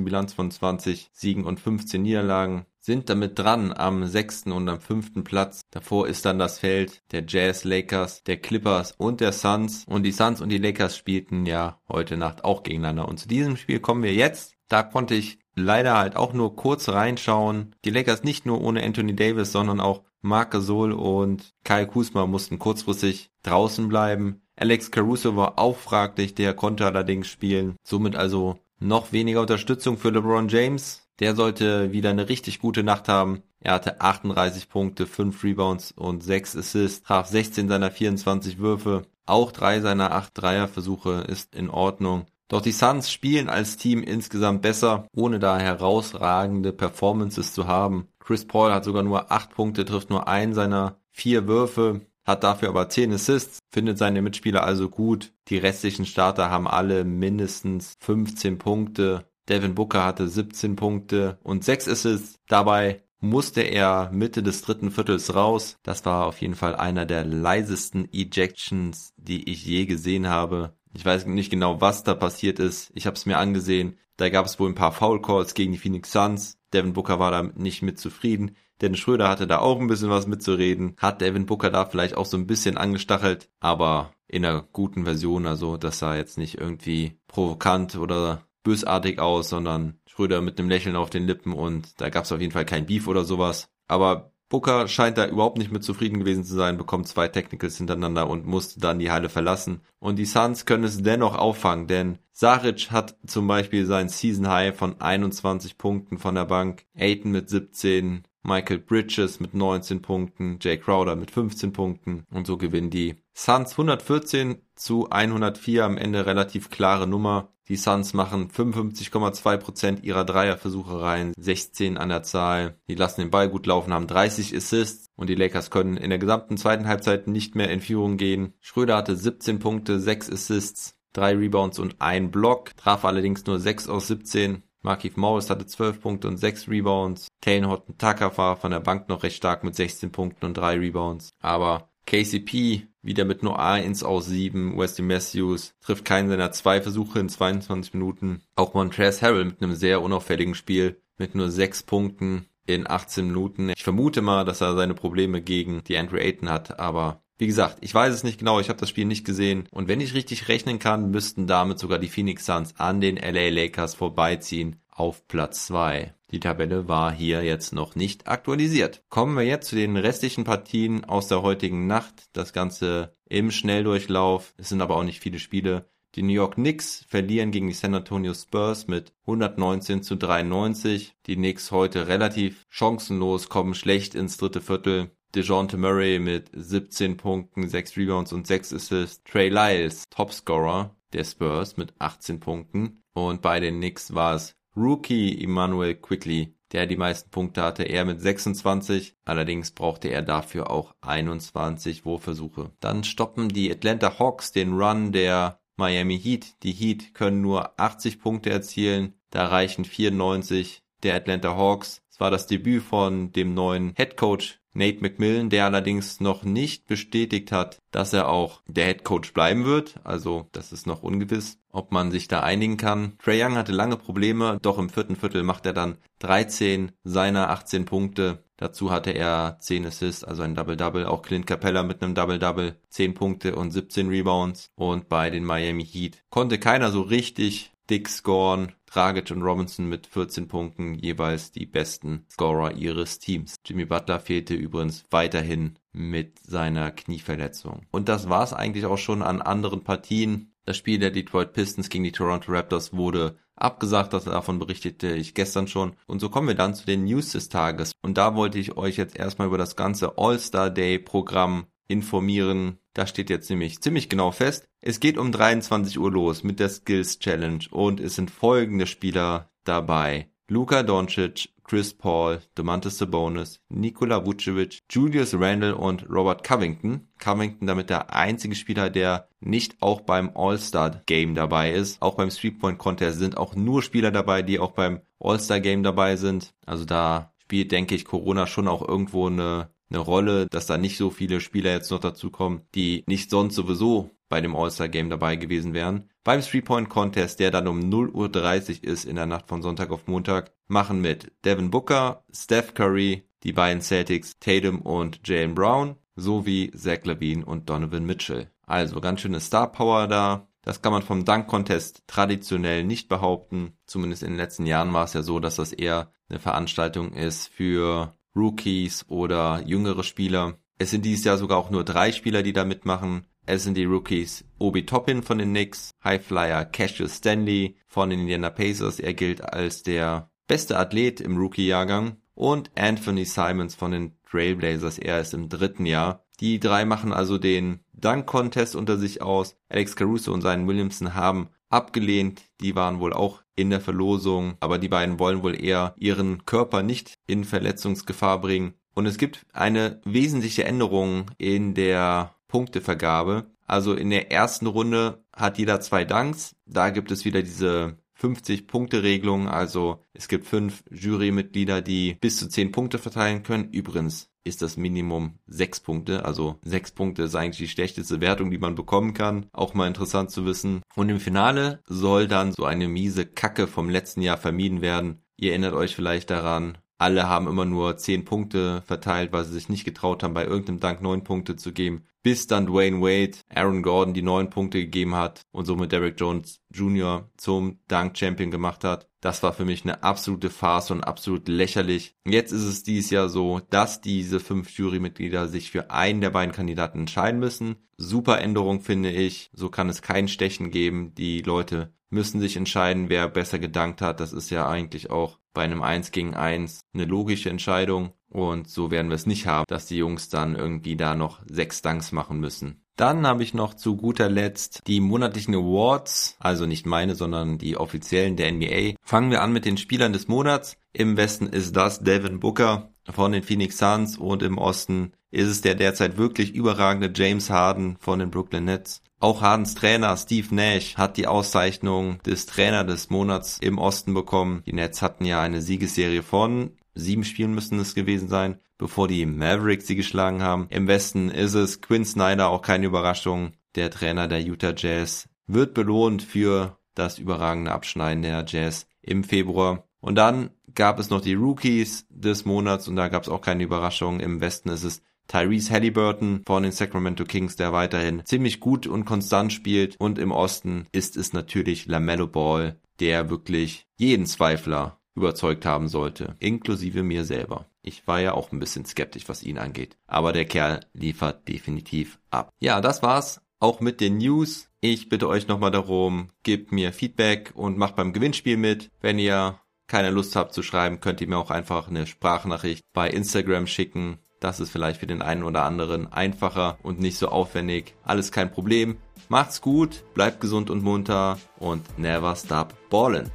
Bilanz 0.00 0.32
von 0.32 0.50
20 0.50 1.10
Siegen 1.12 1.44
und 1.44 1.58
15 1.58 2.00
Niederlagen 2.00 2.64
sind 2.78 3.10
damit 3.10 3.38
dran 3.38 3.74
am 3.76 4.06
sechsten 4.06 4.50
und 4.52 4.66
am 4.68 4.80
fünften 4.80 5.22
Platz. 5.22 5.60
Davor 5.70 6.08
ist 6.08 6.24
dann 6.24 6.38
das 6.38 6.60
Feld 6.60 7.02
der 7.10 7.24
Jazz, 7.26 7.64
Lakers, 7.64 8.22
der 8.22 8.38
Clippers 8.38 8.94
und 8.96 9.20
der 9.20 9.32
Suns. 9.32 9.84
Und 9.86 10.04
die 10.04 10.12
Suns 10.12 10.40
und 10.40 10.48
die 10.48 10.56
Lakers 10.56 10.96
spielten 10.96 11.44
ja 11.44 11.82
heute 11.88 12.16
Nacht 12.16 12.44
auch 12.44 12.62
gegeneinander. 12.62 13.06
Und 13.06 13.18
zu 13.18 13.28
diesem 13.28 13.58
Spiel 13.58 13.80
kommen 13.80 14.02
wir 14.02 14.14
jetzt. 14.14 14.54
Da 14.68 14.82
konnte 14.82 15.14
ich 15.14 15.38
leider 15.58 15.98
halt 15.98 16.16
auch 16.16 16.32
nur 16.32 16.56
kurz 16.56 16.88
reinschauen. 16.88 17.74
Die 17.84 17.90
Lakers 17.90 18.24
nicht 18.24 18.46
nur 18.46 18.60
ohne 18.60 18.82
Anthony 18.82 19.14
Davis, 19.14 19.52
sondern 19.52 19.80
auch 19.80 20.02
Marc 20.20 20.50
Gasol 20.52 20.92
und 20.92 21.52
Kyle 21.64 21.86
Kuzma 21.86 22.26
mussten 22.26 22.58
kurzfristig 22.58 23.30
draußen 23.42 23.88
bleiben. 23.88 24.42
Alex 24.56 24.90
Caruso 24.90 25.36
war 25.36 25.58
auch 25.58 25.76
fraglich, 25.76 26.34
der 26.34 26.54
konnte 26.54 26.84
allerdings 26.84 27.28
spielen. 27.28 27.76
Somit 27.84 28.16
also 28.16 28.58
noch 28.80 29.12
weniger 29.12 29.40
Unterstützung 29.40 29.98
für 29.98 30.10
LeBron 30.10 30.48
James. 30.48 31.08
Der 31.20 31.34
sollte 31.34 31.92
wieder 31.92 32.10
eine 32.10 32.28
richtig 32.28 32.60
gute 32.60 32.82
Nacht 32.82 33.08
haben. 33.08 33.42
Er 33.60 33.74
hatte 33.74 34.00
38 34.00 34.68
Punkte, 34.68 35.06
5 35.06 35.42
Rebounds 35.42 35.92
und 35.92 36.22
6 36.22 36.56
Assists, 36.56 37.02
traf 37.02 37.26
16 37.26 37.68
seiner 37.68 37.90
24 37.90 38.58
Würfe. 38.58 39.02
Auch 39.26 39.52
drei 39.52 39.80
seiner 39.80 40.12
8 40.12 40.30
Dreierversuche 40.34 41.24
ist 41.28 41.54
in 41.54 41.70
Ordnung. 41.70 42.26
Doch 42.48 42.62
die 42.62 42.72
Suns 42.72 43.12
spielen 43.12 43.50
als 43.50 43.76
Team 43.76 44.02
insgesamt 44.02 44.62
besser, 44.62 45.06
ohne 45.14 45.38
da 45.38 45.58
herausragende 45.58 46.72
Performances 46.72 47.52
zu 47.52 47.66
haben. 47.66 48.08
Chris 48.18 48.46
Paul 48.46 48.72
hat 48.72 48.84
sogar 48.84 49.02
nur 49.02 49.30
8 49.30 49.50
Punkte, 49.50 49.84
trifft 49.84 50.10
nur 50.10 50.28
einen 50.28 50.54
seiner 50.54 50.98
vier 51.10 51.46
Würfe, 51.46 52.00
hat 52.24 52.44
dafür 52.44 52.70
aber 52.70 52.88
10 52.88 53.12
Assists, 53.12 53.58
findet 53.70 53.98
seine 53.98 54.22
Mitspieler 54.22 54.64
also 54.64 54.88
gut. 54.88 55.32
Die 55.48 55.58
restlichen 55.58 56.06
Starter 56.06 56.50
haben 56.50 56.68
alle 56.68 57.04
mindestens 57.04 57.94
15 58.00 58.58
Punkte. 58.58 59.26
Devin 59.48 59.74
Booker 59.74 60.04
hatte 60.04 60.28
17 60.28 60.76
Punkte 60.76 61.38
und 61.42 61.64
6 61.64 61.88
Assists. 61.88 62.36
Dabei 62.46 63.02
musste 63.20 63.62
er 63.62 64.10
Mitte 64.12 64.42
des 64.42 64.62
dritten 64.62 64.90
Viertels 64.90 65.34
raus. 65.34 65.76
Das 65.82 66.04
war 66.04 66.26
auf 66.26 66.40
jeden 66.40 66.54
Fall 66.54 66.76
einer 66.76 67.06
der 67.06 67.24
leisesten 67.24 68.08
Ejections, 68.12 69.12
die 69.16 69.50
ich 69.50 69.64
je 69.64 69.86
gesehen 69.86 70.28
habe. 70.28 70.77
Ich 70.94 71.04
weiß 71.04 71.26
nicht 71.26 71.50
genau, 71.50 71.80
was 71.80 72.04
da 72.04 72.14
passiert 72.14 72.58
ist. 72.58 72.90
Ich 72.94 73.06
habe 73.06 73.16
es 73.16 73.26
mir 73.26 73.38
angesehen. 73.38 73.98
Da 74.16 74.30
gab 74.30 74.46
es 74.46 74.58
wohl 74.58 74.68
ein 74.68 74.74
paar 74.74 74.92
Foul 74.92 75.22
Calls 75.22 75.54
gegen 75.54 75.72
die 75.72 75.78
Phoenix 75.78 76.12
Suns. 76.12 76.58
Devin 76.72 76.92
Booker 76.92 77.18
war 77.18 77.30
da 77.30 77.42
nicht 77.42 77.82
mit 77.82 77.98
zufrieden. 77.98 78.56
Dennis 78.80 79.00
Schröder 79.00 79.28
hatte 79.28 79.46
da 79.46 79.58
auch 79.58 79.80
ein 79.80 79.86
bisschen 79.86 80.10
was 80.10 80.26
mitzureden. 80.26 80.94
Hat 80.98 81.20
Devin 81.20 81.46
Booker 81.46 81.70
da 81.70 81.84
vielleicht 81.84 82.16
auch 82.16 82.26
so 82.26 82.36
ein 82.36 82.46
bisschen 82.46 82.76
angestachelt, 82.76 83.48
aber 83.60 84.12
in 84.28 84.44
einer 84.44 84.62
guten 84.72 85.04
Version, 85.04 85.46
also 85.46 85.76
das 85.76 85.98
sah 85.98 86.16
jetzt 86.16 86.38
nicht 86.38 86.58
irgendwie 86.58 87.18
provokant 87.26 87.96
oder 87.96 88.46
bösartig 88.62 89.18
aus, 89.18 89.48
sondern 89.48 89.98
Schröder 90.06 90.42
mit 90.42 90.58
einem 90.58 90.68
Lächeln 90.68 90.96
auf 90.96 91.10
den 91.10 91.26
Lippen 91.26 91.52
und 91.52 92.00
da 92.00 92.10
gab 92.10 92.24
es 92.24 92.32
auf 92.32 92.40
jeden 92.40 92.52
Fall 92.52 92.66
kein 92.66 92.86
Beef 92.86 93.08
oder 93.08 93.24
sowas. 93.24 93.70
Aber 93.86 94.32
Booker 94.48 94.88
scheint 94.88 95.18
da 95.18 95.26
überhaupt 95.26 95.58
nicht 95.58 95.70
mit 95.70 95.84
zufrieden 95.84 96.18
gewesen 96.18 96.44
zu 96.44 96.54
sein, 96.54 96.78
bekommt 96.78 97.06
zwei 97.06 97.28
Technicals 97.28 97.76
hintereinander 97.76 98.28
und 98.28 98.46
musste 98.46 98.80
dann 98.80 98.98
die 98.98 99.10
Halle 99.10 99.28
verlassen. 99.28 99.80
Und 99.98 100.16
die 100.16 100.24
Suns 100.24 100.64
können 100.64 100.84
es 100.84 101.02
dennoch 101.02 101.36
auffangen, 101.36 101.86
denn 101.86 102.18
Saric 102.32 102.90
hat 102.90 103.16
zum 103.26 103.46
Beispiel 103.46 103.84
sein 103.84 104.08
Season 104.08 104.48
High 104.48 104.76
von 104.76 105.00
21 105.00 105.76
Punkten 105.76 106.18
von 106.18 106.34
der 106.34 106.46
Bank, 106.46 106.86
Aiton 106.96 107.32
mit 107.32 107.50
17, 107.50 108.22
Michael 108.42 108.78
Bridges 108.78 109.40
mit 109.40 109.52
19 109.54 110.00
Punkten, 110.00 110.58
Jay 110.60 110.78
Crowder 110.78 111.16
mit 111.16 111.30
15 111.30 111.72
Punkten 111.72 112.24
und 112.30 112.46
so 112.46 112.56
gewinnen 112.56 112.90
die 112.90 113.16
Suns 113.34 113.72
114 113.72 114.62
zu 114.74 115.10
104 115.10 115.84
am 115.84 115.98
Ende 115.98 116.24
relativ 116.24 116.70
klare 116.70 117.06
Nummer. 117.06 117.52
Die 117.68 117.76
Suns 117.76 118.14
machen 118.14 118.50
55,2% 118.50 120.02
ihrer 120.02 120.24
Dreierversuche 120.24 121.00
rein, 121.00 121.34
16 121.36 121.98
an 121.98 122.08
der 122.08 122.22
Zahl. 122.22 122.78
Die 122.88 122.94
lassen 122.94 123.20
den 123.20 123.30
Ball 123.30 123.50
gut 123.50 123.66
laufen, 123.66 123.92
haben 123.92 124.06
30 124.06 124.56
Assists 124.56 125.10
und 125.16 125.28
die 125.28 125.34
Lakers 125.34 125.70
können 125.70 125.98
in 125.98 126.08
der 126.08 126.18
gesamten 126.18 126.56
zweiten 126.56 126.88
Halbzeit 126.88 127.28
nicht 127.28 127.54
mehr 127.56 127.70
in 127.70 127.82
Führung 127.82 128.16
gehen. 128.16 128.54
Schröder 128.60 128.96
hatte 128.96 129.16
17 129.16 129.58
Punkte, 129.58 130.00
6 130.00 130.30
Assists, 130.30 130.96
3 131.12 131.36
Rebounds 131.36 131.78
und 131.78 132.00
1 132.00 132.30
Block, 132.32 132.74
traf 132.76 133.04
allerdings 133.04 133.44
nur 133.44 133.58
6 133.58 133.88
aus 133.88 134.08
17. 134.08 134.62
Markif 134.80 135.16
Morris 135.16 135.50
hatte 135.50 135.66
12 135.66 136.00
Punkte 136.00 136.28
und 136.28 136.38
6 136.38 136.68
Rebounds. 136.68 137.28
Taylor 137.42 137.68
Horton 137.68 137.98
Tucker 137.98 138.38
war 138.38 138.56
von 138.56 138.70
der 138.70 138.80
Bank 138.80 139.08
noch 139.10 139.22
recht 139.24 139.36
stark 139.36 139.62
mit 139.62 139.74
16 139.74 140.10
Punkten 140.10 140.46
und 140.46 140.56
3 140.56 140.78
Rebounds. 140.78 141.30
Aber 141.40 141.90
KCP 142.08 142.86
wieder 143.02 143.26
mit 143.26 143.42
nur 143.42 143.58
1 143.58 144.02
aus 144.02 144.24
7. 144.24 144.78
Wesley 144.78 145.06
Matthews 145.06 145.74
trifft 145.82 146.06
keinen 146.06 146.30
seiner 146.30 146.50
zwei 146.52 146.80
Versuche 146.80 147.18
in 147.20 147.28
22 147.28 147.92
Minuten. 147.92 148.40
Auch 148.56 148.72
Montrezl 148.72 149.26
Harrell 149.26 149.44
mit 149.44 149.62
einem 149.62 149.74
sehr 149.74 150.00
unauffälligen 150.00 150.54
Spiel 150.54 151.02
mit 151.18 151.34
nur 151.34 151.50
6 151.50 151.82
Punkten 151.82 152.46
in 152.64 152.88
18 152.88 153.26
Minuten. 153.26 153.68
Ich 153.68 153.82
vermute 153.82 154.22
mal, 154.22 154.46
dass 154.46 154.62
er 154.62 154.74
seine 154.74 154.94
Probleme 154.94 155.42
gegen 155.42 155.84
die 155.84 155.98
Andrew 155.98 156.16
Ayton 156.16 156.48
hat, 156.48 156.80
aber 156.80 157.22
wie 157.36 157.46
gesagt, 157.46 157.76
ich 157.82 157.94
weiß 157.94 158.14
es 158.14 158.24
nicht 158.24 158.38
genau, 158.38 158.58
ich 158.58 158.70
habe 158.70 158.80
das 158.80 158.88
Spiel 158.88 159.04
nicht 159.04 159.26
gesehen. 159.26 159.68
Und 159.70 159.86
wenn 159.86 160.00
ich 160.00 160.14
richtig 160.14 160.48
rechnen 160.48 160.78
kann, 160.78 161.10
müssten 161.10 161.46
damit 161.46 161.78
sogar 161.78 161.98
die 161.98 162.08
Phoenix 162.08 162.46
Suns 162.46 162.74
an 162.78 163.02
den 163.02 163.16
LA 163.16 163.50
Lakers 163.50 163.94
vorbeiziehen 163.94 164.80
auf 164.88 165.28
Platz 165.28 165.66
2. 165.66 166.14
Die 166.30 166.40
Tabelle 166.40 166.88
war 166.88 167.10
hier 167.10 167.42
jetzt 167.42 167.72
noch 167.72 167.94
nicht 167.94 168.28
aktualisiert. 168.28 169.02
Kommen 169.08 169.36
wir 169.36 169.44
jetzt 169.44 169.68
zu 169.68 169.76
den 169.76 169.96
restlichen 169.96 170.44
Partien 170.44 171.04
aus 171.04 171.28
der 171.28 171.42
heutigen 171.42 171.86
Nacht. 171.86 172.28
Das 172.34 172.52
Ganze 172.52 173.16
im 173.28 173.50
Schnelldurchlauf. 173.50 174.52
Es 174.58 174.68
sind 174.68 174.82
aber 174.82 174.96
auch 174.96 175.04
nicht 175.04 175.20
viele 175.20 175.38
Spiele. 175.38 175.88
Die 176.14 176.22
New 176.22 176.32
York 176.32 176.54
Knicks 176.54 177.04
verlieren 177.08 177.50
gegen 177.50 177.68
die 177.68 177.74
San 177.74 177.94
Antonio 177.94 178.34
Spurs 178.34 178.88
mit 178.88 179.12
119 179.26 180.02
zu 180.02 180.16
93. 180.16 181.14
Die 181.26 181.36
Knicks 181.36 181.70
heute 181.70 182.08
relativ 182.08 182.66
chancenlos, 182.68 183.48
kommen 183.48 183.74
schlecht 183.74 184.14
ins 184.14 184.36
dritte 184.36 184.60
Viertel. 184.60 185.10
DeJounte 185.34 185.76
Murray 185.76 186.18
mit 186.18 186.50
17 186.54 187.18
Punkten, 187.18 187.68
6 187.68 187.96
Rebounds 187.98 188.32
und 188.32 188.46
6 188.46 188.72
Assists. 188.72 189.22
Trey 189.24 189.50
Lyles, 189.50 190.04
Topscorer 190.08 190.96
der 191.12 191.24
Spurs 191.24 191.76
mit 191.76 191.94
18 191.98 192.40
Punkten. 192.40 193.02
Und 193.12 193.42
bei 193.42 193.60
den 193.60 193.76
Knicks 193.76 194.14
war 194.14 194.34
es 194.34 194.56
Rookie 194.78 195.42
Emmanuel 195.42 195.96
Quickly, 195.96 196.54
der 196.70 196.86
die 196.86 196.96
meisten 196.96 197.30
Punkte 197.30 197.62
hatte, 197.62 197.82
er 197.82 198.04
mit 198.04 198.20
26. 198.20 199.16
Allerdings 199.24 199.72
brauchte 199.72 200.08
er 200.08 200.22
dafür 200.22 200.70
auch 200.70 200.94
21 201.00 202.04
Wurfversuche. 202.04 202.70
Dann 202.78 203.02
stoppen 203.02 203.48
die 203.48 203.70
Atlanta 203.72 204.18
Hawks 204.18 204.52
den 204.52 204.74
Run 204.74 205.10
der 205.10 205.60
Miami 205.76 206.18
Heat. 206.18 206.62
Die 206.62 206.72
Heat 206.72 207.12
können 207.14 207.40
nur 207.40 207.78
80 207.80 208.20
Punkte 208.20 208.50
erzielen. 208.50 209.14
Da 209.30 209.46
reichen 209.46 209.84
94 209.84 210.82
der 211.02 211.16
Atlanta 211.16 211.56
Hawks. 211.56 212.02
Es 212.08 212.20
war 212.20 212.30
das 212.30 212.46
Debüt 212.46 212.82
von 212.82 213.32
dem 213.32 213.54
neuen 213.54 213.94
Head 213.96 214.16
Coach 214.16 214.57
Nate 214.72 215.00
McMillan, 215.00 215.50
der 215.50 215.64
allerdings 215.64 216.20
noch 216.20 216.44
nicht 216.44 216.86
bestätigt 216.86 217.52
hat, 217.52 217.78
dass 217.90 218.12
er 218.12 218.28
auch 218.28 218.62
der 218.66 218.86
Head 218.86 219.04
Coach 219.04 219.32
bleiben 219.32 219.64
wird. 219.64 219.96
Also 220.04 220.48
das 220.52 220.72
ist 220.72 220.86
noch 220.86 221.02
ungewiss, 221.02 221.58
ob 221.70 221.92
man 221.92 222.10
sich 222.10 222.28
da 222.28 222.40
einigen 222.40 222.76
kann. 222.76 223.16
Trey 223.18 223.42
Young 223.42 223.56
hatte 223.56 223.72
lange 223.72 223.96
Probleme, 223.96 224.58
doch 224.62 224.78
im 224.78 224.90
vierten 224.90 225.16
Viertel 225.16 225.42
macht 225.42 225.66
er 225.66 225.72
dann 225.72 225.98
13 226.20 226.92
seiner 227.04 227.50
18 227.50 227.84
Punkte. 227.84 228.44
Dazu 228.56 228.90
hatte 228.90 229.12
er 229.12 229.56
10 229.60 229.86
Assists, 229.86 230.24
also 230.24 230.42
ein 230.42 230.56
Double-Double. 230.56 231.06
Auch 231.06 231.22
Clint 231.22 231.46
Capella 231.46 231.84
mit 231.84 232.02
einem 232.02 232.16
Double-Double, 232.16 232.76
10 232.88 233.14
Punkte 233.14 233.54
und 233.54 233.70
17 233.70 234.08
Rebounds. 234.08 234.70
Und 234.74 235.08
bei 235.08 235.30
den 235.30 235.44
Miami 235.44 235.86
Heat 235.86 236.24
konnte 236.28 236.58
keiner 236.58 236.90
so 236.90 237.02
richtig 237.02 237.72
dick 237.88 238.08
scoren. 238.08 238.72
Dragic 238.90 239.30
und 239.30 239.42
Robinson 239.42 239.88
mit 239.88 240.06
14 240.06 240.48
Punkten 240.48 240.94
jeweils 240.94 241.52
die 241.52 241.66
besten 241.66 242.24
Scorer 242.30 242.72
ihres 242.72 243.18
Teams. 243.18 243.56
Jimmy 243.64 243.84
Butler 243.84 244.20
fehlte 244.20 244.54
übrigens 244.54 245.04
weiterhin 245.10 245.78
mit 245.92 246.38
seiner 246.40 246.90
Knieverletzung. 246.90 247.82
Und 247.90 248.08
das 248.08 248.28
war 248.28 248.42
es 248.42 248.52
eigentlich 248.52 248.86
auch 248.86 248.98
schon 248.98 249.22
an 249.22 249.42
anderen 249.42 249.84
Partien. 249.84 250.52
Das 250.64 250.76
Spiel 250.76 250.98
der 250.98 251.10
Detroit 251.10 251.52
Pistons 251.52 251.88
gegen 251.88 252.04
die 252.04 252.12
Toronto 252.12 252.52
Raptors 252.52 252.92
wurde 252.92 253.38
abgesagt, 253.56 254.12
das 254.12 254.24
davon 254.24 254.58
berichtete 254.58 255.14
ich 255.14 255.34
gestern 255.34 255.66
schon. 255.66 255.94
Und 256.06 256.20
so 256.20 256.28
kommen 256.28 256.48
wir 256.48 256.54
dann 256.54 256.74
zu 256.74 256.86
den 256.86 257.04
News 257.04 257.32
des 257.32 257.48
Tages. 257.48 257.92
Und 258.02 258.18
da 258.18 258.34
wollte 258.34 258.58
ich 258.58 258.76
euch 258.76 258.96
jetzt 258.96 259.16
erstmal 259.16 259.48
über 259.48 259.58
das 259.58 259.76
ganze 259.76 260.18
All-Star 260.18 260.70
Day 260.70 260.98
Programm 260.98 261.66
informieren. 261.88 262.78
Da 262.98 263.06
steht 263.06 263.30
jetzt 263.30 263.48
nämlich 263.48 263.80
ziemlich 263.80 264.08
genau 264.08 264.32
fest. 264.32 264.66
Es 264.80 264.98
geht 264.98 265.18
um 265.18 265.30
23 265.30 266.00
Uhr 266.00 266.10
los 266.10 266.42
mit 266.42 266.58
der 266.58 266.68
Skills 266.68 267.20
Challenge 267.20 267.64
und 267.70 268.00
es 268.00 268.16
sind 268.16 268.28
folgende 268.28 268.88
Spieler 268.88 269.52
dabei. 269.62 270.32
Luka 270.48 270.82
Doncic, 270.82 271.50
Chris 271.62 271.94
Paul, 271.94 272.40
Domantas 272.56 272.98
Sabonis, 272.98 273.60
Nikola 273.68 274.26
Vucevic, 274.26 274.80
Julius 274.90 275.32
Randle 275.34 275.76
und 275.76 276.10
Robert 276.10 276.42
Covington. 276.42 277.06
Covington 277.20 277.68
damit 277.68 277.88
der 277.88 278.12
einzige 278.12 278.56
Spieler, 278.56 278.90
der 278.90 279.28
nicht 279.38 279.76
auch 279.80 280.00
beim 280.00 280.32
All-Star 280.34 281.00
Game 281.06 281.36
dabei 281.36 281.70
ist. 281.70 282.02
Auch 282.02 282.16
beim 282.16 282.30
Three-Point 282.30 282.78
Contest 282.78 283.20
sind 283.20 283.36
auch 283.36 283.54
nur 283.54 283.80
Spieler 283.84 284.10
dabei, 284.10 284.42
die 284.42 284.58
auch 284.58 284.72
beim 284.72 285.02
All-Star 285.20 285.60
Game 285.60 285.84
dabei 285.84 286.16
sind. 286.16 286.52
Also 286.66 286.84
da 286.84 287.32
spielt, 287.48 287.70
denke 287.70 287.94
ich, 287.94 288.04
Corona 288.04 288.48
schon 288.48 288.66
auch 288.66 288.86
irgendwo 288.86 289.28
eine, 289.28 289.70
eine 289.90 289.98
Rolle, 289.98 290.46
dass 290.46 290.66
da 290.66 290.78
nicht 290.78 290.96
so 290.96 291.10
viele 291.10 291.40
Spieler 291.40 291.72
jetzt 291.72 291.90
noch 291.90 292.00
dazukommen, 292.00 292.62
die 292.74 293.04
nicht 293.06 293.30
sonst 293.30 293.54
sowieso 293.54 294.10
bei 294.28 294.40
dem 294.40 294.54
All-Star 294.54 294.88
Game 294.88 295.10
dabei 295.10 295.36
gewesen 295.36 295.74
wären. 295.74 296.10
Beim 296.24 296.42
Three-Point-Contest, 296.42 297.40
der 297.40 297.50
dann 297.50 297.68
um 297.68 297.80
0.30 297.80 298.82
Uhr 298.82 298.92
ist 298.92 299.04
in 299.04 299.16
der 299.16 299.26
Nacht 299.26 299.48
von 299.48 299.62
Sonntag 299.62 299.90
auf 299.90 300.06
Montag, 300.06 300.52
machen 300.66 301.00
mit 301.00 301.32
Devin 301.44 301.70
Booker, 301.70 302.24
Steph 302.30 302.74
Curry, 302.74 303.24
die 303.42 303.52
beiden 303.52 303.80
Celtics 303.80 304.38
Tatum 304.38 304.82
und 304.82 305.26
Jalen 305.26 305.54
Brown, 305.54 305.96
sowie 306.16 306.70
Zach 306.72 307.04
Levine 307.04 307.46
und 307.46 307.70
Donovan 307.70 308.04
Mitchell. 308.04 308.50
Also 308.66 309.00
ganz 309.00 309.22
schöne 309.22 309.40
Star 309.40 309.72
Power 309.72 310.06
da. 310.06 310.48
Das 310.62 310.82
kann 310.82 310.92
man 310.92 311.02
vom 311.02 311.24
Dunk-Contest 311.24 312.02
traditionell 312.06 312.84
nicht 312.84 313.08
behaupten. 313.08 313.78
Zumindest 313.86 314.22
in 314.22 314.30
den 314.30 314.36
letzten 314.36 314.66
Jahren 314.66 314.92
war 314.92 315.04
es 315.04 315.14
ja 315.14 315.22
so, 315.22 315.40
dass 315.40 315.56
das 315.56 315.72
eher 315.72 316.12
eine 316.28 316.40
Veranstaltung 316.40 317.14
ist 317.14 317.48
für 317.48 318.12
Rookies 318.38 319.04
oder 319.08 319.62
jüngere 319.66 320.04
Spieler. 320.04 320.58
Es 320.78 320.90
sind 320.90 321.04
dieses 321.04 321.24
Jahr 321.24 321.38
sogar 321.38 321.58
auch 321.58 321.70
nur 321.70 321.84
drei 321.84 322.12
Spieler, 322.12 322.42
die 322.42 322.52
da 322.52 322.64
mitmachen. 322.64 323.26
Es 323.44 323.64
sind 323.64 323.76
die 323.76 323.84
Rookies 323.84 324.44
Obi 324.58 324.86
Toppin 324.86 325.22
von 325.22 325.38
den 325.38 325.50
Knicks, 325.50 325.90
Highflyer 326.04 326.64
Cassius 326.66 327.16
Stanley 327.16 327.76
von 327.86 328.10
den 328.10 328.20
Indiana 328.20 328.50
Pacers. 328.50 329.00
Er 329.00 329.14
gilt 329.14 329.42
als 329.42 329.82
der 329.82 330.30
beste 330.46 330.78
Athlet 330.78 331.20
im 331.20 331.36
Rookie-Jahrgang. 331.36 332.18
Und 332.34 332.70
Anthony 332.76 333.24
Simons 333.24 333.74
von 333.74 333.90
den 333.90 334.12
Trailblazers. 334.30 334.98
Er 334.98 335.20
ist 335.20 335.34
im 335.34 335.48
dritten 335.48 335.86
Jahr. 335.86 336.24
Die 336.38 336.60
drei 336.60 336.84
machen 336.84 337.12
also 337.12 337.36
den 337.36 337.80
Dunk-Contest 337.94 338.76
unter 338.76 338.96
sich 338.96 339.22
aus. 339.22 339.56
Alex 339.68 339.96
Caruso 339.96 340.32
und 340.32 340.42
seinen 340.42 340.68
Williamson 340.68 341.14
haben 341.14 341.48
abgelehnt. 341.68 342.42
Die 342.60 342.74
waren 342.74 343.00
wohl 343.00 343.12
auch 343.12 343.42
in 343.56 343.70
der 343.70 343.80
Verlosung, 343.80 344.56
aber 344.60 344.78
die 344.78 344.88
beiden 344.88 345.18
wollen 345.18 345.42
wohl 345.42 345.60
eher 345.60 345.94
ihren 345.96 346.44
Körper 346.46 346.82
nicht 346.82 347.18
in 347.26 347.44
Verletzungsgefahr 347.44 348.40
bringen. 348.40 348.74
Und 348.94 349.06
es 349.06 349.18
gibt 349.18 349.46
eine 349.52 350.00
wesentliche 350.04 350.64
Änderung 350.64 351.30
in 351.38 351.74
der 351.74 352.34
Punktevergabe. 352.48 353.50
Also 353.66 353.94
in 353.94 354.10
der 354.10 354.32
ersten 354.32 354.66
Runde 354.66 355.24
hat 355.32 355.58
jeder 355.58 355.80
zwei 355.80 356.04
Dunks. 356.04 356.56
Da 356.66 356.90
gibt 356.90 357.10
es 357.10 357.24
wieder 357.24 357.42
diese 357.42 357.98
50-Punkte-Regelung. 358.20 359.48
Also 359.48 360.04
es 360.12 360.28
gibt 360.28 360.46
fünf 360.46 360.82
Jurymitglieder, 360.90 361.82
die 361.82 362.16
bis 362.20 362.38
zu 362.38 362.48
zehn 362.48 362.72
Punkte 362.72 362.98
verteilen 362.98 363.42
können. 363.42 363.70
Übrigens 363.70 364.30
ist 364.44 364.62
das 364.62 364.76
Minimum 364.76 365.38
sechs 365.46 365.80
Punkte. 365.80 366.24
Also 366.24 366.58
sechs 366.62 366.90
Punkte 366.90 367.24
ist 367.24 367.34
eigentlich 367.34 367.58
die 367.58 367.68
schlechteste 367.68 368.20
Wertung, 368.20 368.50
die 368.50 368.58
man 368.58 368.74
bekommen 368.74 369.14
kann. 369.14 369.46
Auch 369.52 369.74
mal 369.74 369.86
interessant 369.86 370.30
zu 370.30 370.46
wissen. 370.46 370.82
Und 370.96 371.08
im 371.08 371.20
Finale 371.20 371.80
soll 371.86 372.28
dann 372.28 372.52
so 372.52 372.64
eine 372.64 372.88
miese 372.88 373.26
Kacke 373.26 373.66
vom 373.66 373.90
letzten 373.90 374.22
Jahr 374.22 374.38
vermieden 374.38 374.80
werden. 374.80 375.22
Ihr 375.36 375.50
erinnert 375.50 375.74
euch 375.74 375.94
vielleicht 375.94 376.30
daran, 376.30 376.78
alle 376.98 377.28
haben 377.28 377.46
immer 377.46 377.64
nur 377.64 377.96
zehn 377.96 378.24
Punkte 378.24 378.82
verteilt, 378.86 379.32
weil 379.32 379.44
sie 379.44 379.52
sich 379.52 379.68
nicht 379.68 379.84
getraut 379.84 380.22
haben, 380.22 380.34
bei 380.34 380.44
irgendeinem 380.44 380.80
Dank 380.80 381.00
neun 381.00 381.22
Punkte 381.22 381.54
zu 381.56 381.72
geben. 381.72 382.04
Bis 382.24 382.48
dann 382.48 382.66
Dwayne 382.66 383.00
Wade 383.00 383.38
Aaron 383.48 383.82
Gordon 383.82 384.12
die 384.12 384.22
neun 384.22 384.50
Punkte 384.50 384.80
gegeben 384.80 385.14
hat 385.14 385.42
und 385.52 385.64
somit 385.64 385.92
Derek 385.92 386.18
Jones 386.18 386.60
Jr. 386.70 387.30
zum 387.36 387.78
Dunk 387.86 388.18
Champion 388.18 388.50
gemacht 388.50 388.82
hat. 388.82 389.08
Das 389.20 389.42
war 389.42 389.52
für 389.52 389.64
mich 389.64 389.84
eine 389.84 390.02
absolute 390.02 390.50
Farce 390.50 390.90
und 390.90 391.02
absolut 391.02 391.48
lächerlich. 391.48 392.16
Jetzt 392.24 392.52
ist 392.52 392.64
es 392.64 392.82
dieses 392.82 393.10
Jahr 393.10 393.28
so, 393.28 393.60
dass 393.70 394.00
diese 394.00 394.40
fünf 394.40 394.70
Jurymitglieder 394.70 395.48
sich 395.48 395.70
für 395.70 395.90
einen 395.90 396.20
der 396.20 396.30
beiden 396.30 396.54
Kandidaten 396.54 397.00
entscheiden 397.00 397.40
müssen. 397.40 397.76
Super 397.96 398.40
Änderung 398.40 398.80
finde 398.80 399.10
ich. 399.10 399.50
So 399.52 399.70
kann 399.70 399.88
es 399.88 400.02
kein 400.02 400.28
Stechen 400.28 400.70
geben. 400.70 401.14
Die 401.14 401.42
Leute 401.42 401.94
müssen 402.10 402.40
sich 402.40 402.56
entscheiden, 402.56 403.08
wer 403.08 403.28
besser 403.28 403.58
gedankt 403.58 404.02
hat. 404.02 404.20
Das 404.20 404.32
ist 404.32 404.50
ja 404.50 404.68
eigentlich 404.68 405.10
auch 405.10 405.38
bei 405.58 405.64
einem 405.64 405.82
1 405.82 406.12
gegen 406.12 406.34
1 406.34 406.82
eine 406.94 407.04
logische 407.04 407.50
Entscheidung. 407.50 408.12
Und 408.30 408.68
so 408.68 408.92
werden 408.92 409.08
wir 409.08 409.16
es 409.16 409.26
nicht 409.26 409.48
haben, 409.48 409.64
dass 409.66 409.86
die 409.86 409.96
Jungs 409.96 410.28
dann 410.28 410.54
irgendwie 410.54 410.94
da 410.94 411.16
noch 411.16 411.40
sechs 411.50 411.82
Dunks 411.82 412.12
machen 412.12 412.38
müssen. 412.38 412.84
Dann 412.94 413.26
habe 413.26 413.42
ich 413.42 413.54
noch 413.54 413.74
zu 413.74 413.96
guter 413.96 414.28
Letzt 414.28 414.82
die 414.86 415.00
monatlichen 415.00 415.56
Awards, 415.56 416.36
also 416.38 416.64
nicht 416.64 416.86
meine, 416.86 417.16
sondern 417.16 417.58
die 417.58 417.76
offiziellen 417.76 418.36
der 418.36 418.52
NBA. 418.52 418.94
Fangen 419.02 419.32
wir 419.32 419.42
an 419.42 419.52
mit 419.52 419.64
den 419.64 419.78
Spielern 419.78 420.12
des 420.12 420.28
Monats. 420.28 420.76
Im 420.92 421.16
Westen 421.16 421.46
ist 421.46 421.74
das 421.74 422.04
Devin 422.04 422.38
Booker 422.38 422.92
von 423.10 423.32
den 423.32 423.42
Phoenix 423.42 423.78
Suns 423.78 424.16
und 424.16 424.44
im 424.44 424.58
Osten 424.58 425.12
ist 425.32 425.48
es 425.48 425.60
der 425.60 425.74
derzeit 425.74 426.18
wirklich 426.18 426.54
überragende 426.54 427.10
James 427.12 427.50
Harden 427.50 427.96
von 427.98 428.20
den 428.20 428.30
Brooklyn 428.30 428.66
Nets. 428.66 429.02
Auch 429.20 429.42
Hardens 429.42 429.74
Trainer 429.74 430.16
Steve 430.16 430.54
Nash 430.54 430.96
hat 430.96 431.16
die 431.16 431.26
Auszeichnung 431.26 432.22
des 432.22 432.46
Trainer 432.46 432.84
des 432.84 433.10
Monats 433.10 433.58
im 433.60 433.78
Osten 433.78 434.14
bekommen. 434.14 434.62
Die 434.66 434.72
Nets 434.72 435.02
hatten 435.02 435.24
ja 435.24 435.40
eine 435.40 435.60
Siegesserie 435.60 436.22
von 436.22 436.72
sieben 436.98 437.24
Spielen 437.24 437.54
müssen 437.54 437.78
es 437.78 437.94
gewesen 437.94 438.28
sein, 438.28 438.58
bevor 438.76 439.08
die 439.08 439.24
Mavericks 439.24 439.86
sie 439.86 439.96
geschlagen 439.96 440.42
haben. 440.42 440.66
Im 440.70 440.86
Westen 440.86 441.30
ist 441.30 441.54
es 441.54 441.80
Quinn 441.80 442.04
Snyder, 442.04 442.48
auch 442.48 442.62
keine 442.62 442.86
Überraschung. 442.86 443.52
Der 443.74 443.90
Trainer 443.90 444.28
der 444.28 444.42
Utah 444.42 444.74
Jazz 444.76 445.28
wird 445.46 445.74
belohnt 445.74 446.22
für 446.22 446.78
das 446.94 447.18
überragende 447.18 447.72
Abschneiden 447.72 448.22
der 448.22 448.44
Jazz 448.46 448.86
im 449.02 449.24
Februar. 449.24 449.84
Und 450.00 450.16
dann 450.16 450.50
gab 450.74 450.98
es 450.98 451.10
noch 451.10 451.20
die 451.20 451.34
Rookies 451.34 452.06
des 452.10 452.44
Monats 452.44 452.88
und 452.88 452.96
da 452.96 453.08
gab 453.08 453.22
es 453.22 453.28
auch 453.28 453.40
keine 453.40 453.64
Überraschung. 453.64 454.20
Im 454.20 454.40
Westen 454.40 454.68
ist 454.68 454.84
es 454.84 455.02
Tyrese 455.28 455.72
Halliburton 455.72 456.42
von 456.46 456.62
den 456.62 456.72
Sacramento 456.72 457.24
Kings, 457.24 457.56
der 457.56 457.72
weiterhin 457.72 458.22
ziemlich 458.24 458.60
gut 458.60 458.86
und 458.86 459.04
konstant 459.04 459.52
spielt. 459.52 459.96
Und 459.98 460.18
im 460.18 460.32
Osten 460.32 460.86
ist 460.90 461.16
es 461.16 461.32
natürlich 461.32 461.86
LaMelo 461.86 462.26
Ball, 462.26 462.80
der 462.98 463.30
wirklich 463.30 463.86
jeden 463.96 464.26
Zweifler 464.26 464.98
überzeugt 465.14 465.66
haben 465.66 465.88
sollte, 465.88 466.36
inklusive 466.38 467.02
mir 467.02 467.24
selber. 467.24 467.66
Ich 467.82 468.06
war 468.06 468.20
ja 468.20 468.34
auch 468.34 468.52
ein 468.52 468.60
bisschen 468.60 468.84
skeptisch, 468.84 469.28
was 469.28 469.42
ihn 469.42 469.58
angeht. 469.58 469.96
Aber 470.06 470.32
der 470.32 470.44
Kerl 470.44 470.80
liefert 470.92 471.48
definitiv 471.48 472.18
ab. 472.30 472.50
Ja, 472.60 472.80
das 472.80 473.02
war's 473.02 473.40
auch 473.60 473.80
mit 473.80 474.00
den 474.00 474.18
News. 474.18 474.68
Ich 474.80 475.08
bitte 475.08 475.28
euch 475.28 475.48
nochmal 475.48 475.70
darum, 475.70 476.30
gebt 476.42 476.70
mir 476.70 476.92
Feedback 476.92 477.52
und 477.54 477.76
macht 477.76 477.96
beim 477.96 478.12
Gewinnspiel 478.12 478.56
mit. 478.56 478.90
Wenn 479.00 479.18
ihr 479.18 479.60
keine 479.88 480.10
Lust 480.10 480.36
habt 480.36 480.54
zu 480.54 480.62
schreiben, 480.62 481.00
könnt 481.00 481.20
ihr 481.20 481.28
mir 481.28 481.38
auch 481.38 481.50
einfach 481.50 481.88
eine 481.88 482.06
Sprachnachricht 482.06 482.82
bei 482.92 483.10
Instagram 483.10 483.66
schicken. 483.66 484.18
Das 484.40 484.60
ist 484.60 484.70
vielleicht 484.70 485.00
für 485.00 485.06
den 485.06 485.22
einen 485.22 485.42
oder 485.42 485.64
anderen 485.64 486.12
einfacher 486.12 486.78
und 486.82 487.00
nicht 487.00 487.18
so 487.18 487.28
aufwendig. 487.28 487.94
Alles 488.04 488.30
kein 488.32 488.50
Problem. 488.50 488.98
Macht's 489.28 489.60
gut, 489.60 490.04
bleibt 490.14 490.40
gesund 490.40 490.70
und 490.70 490.82
munter 490.82 491.38
und 491.58 491.98
never 491.98 492.34
stop 492.36 492.74
ballin'. 492.90 493.30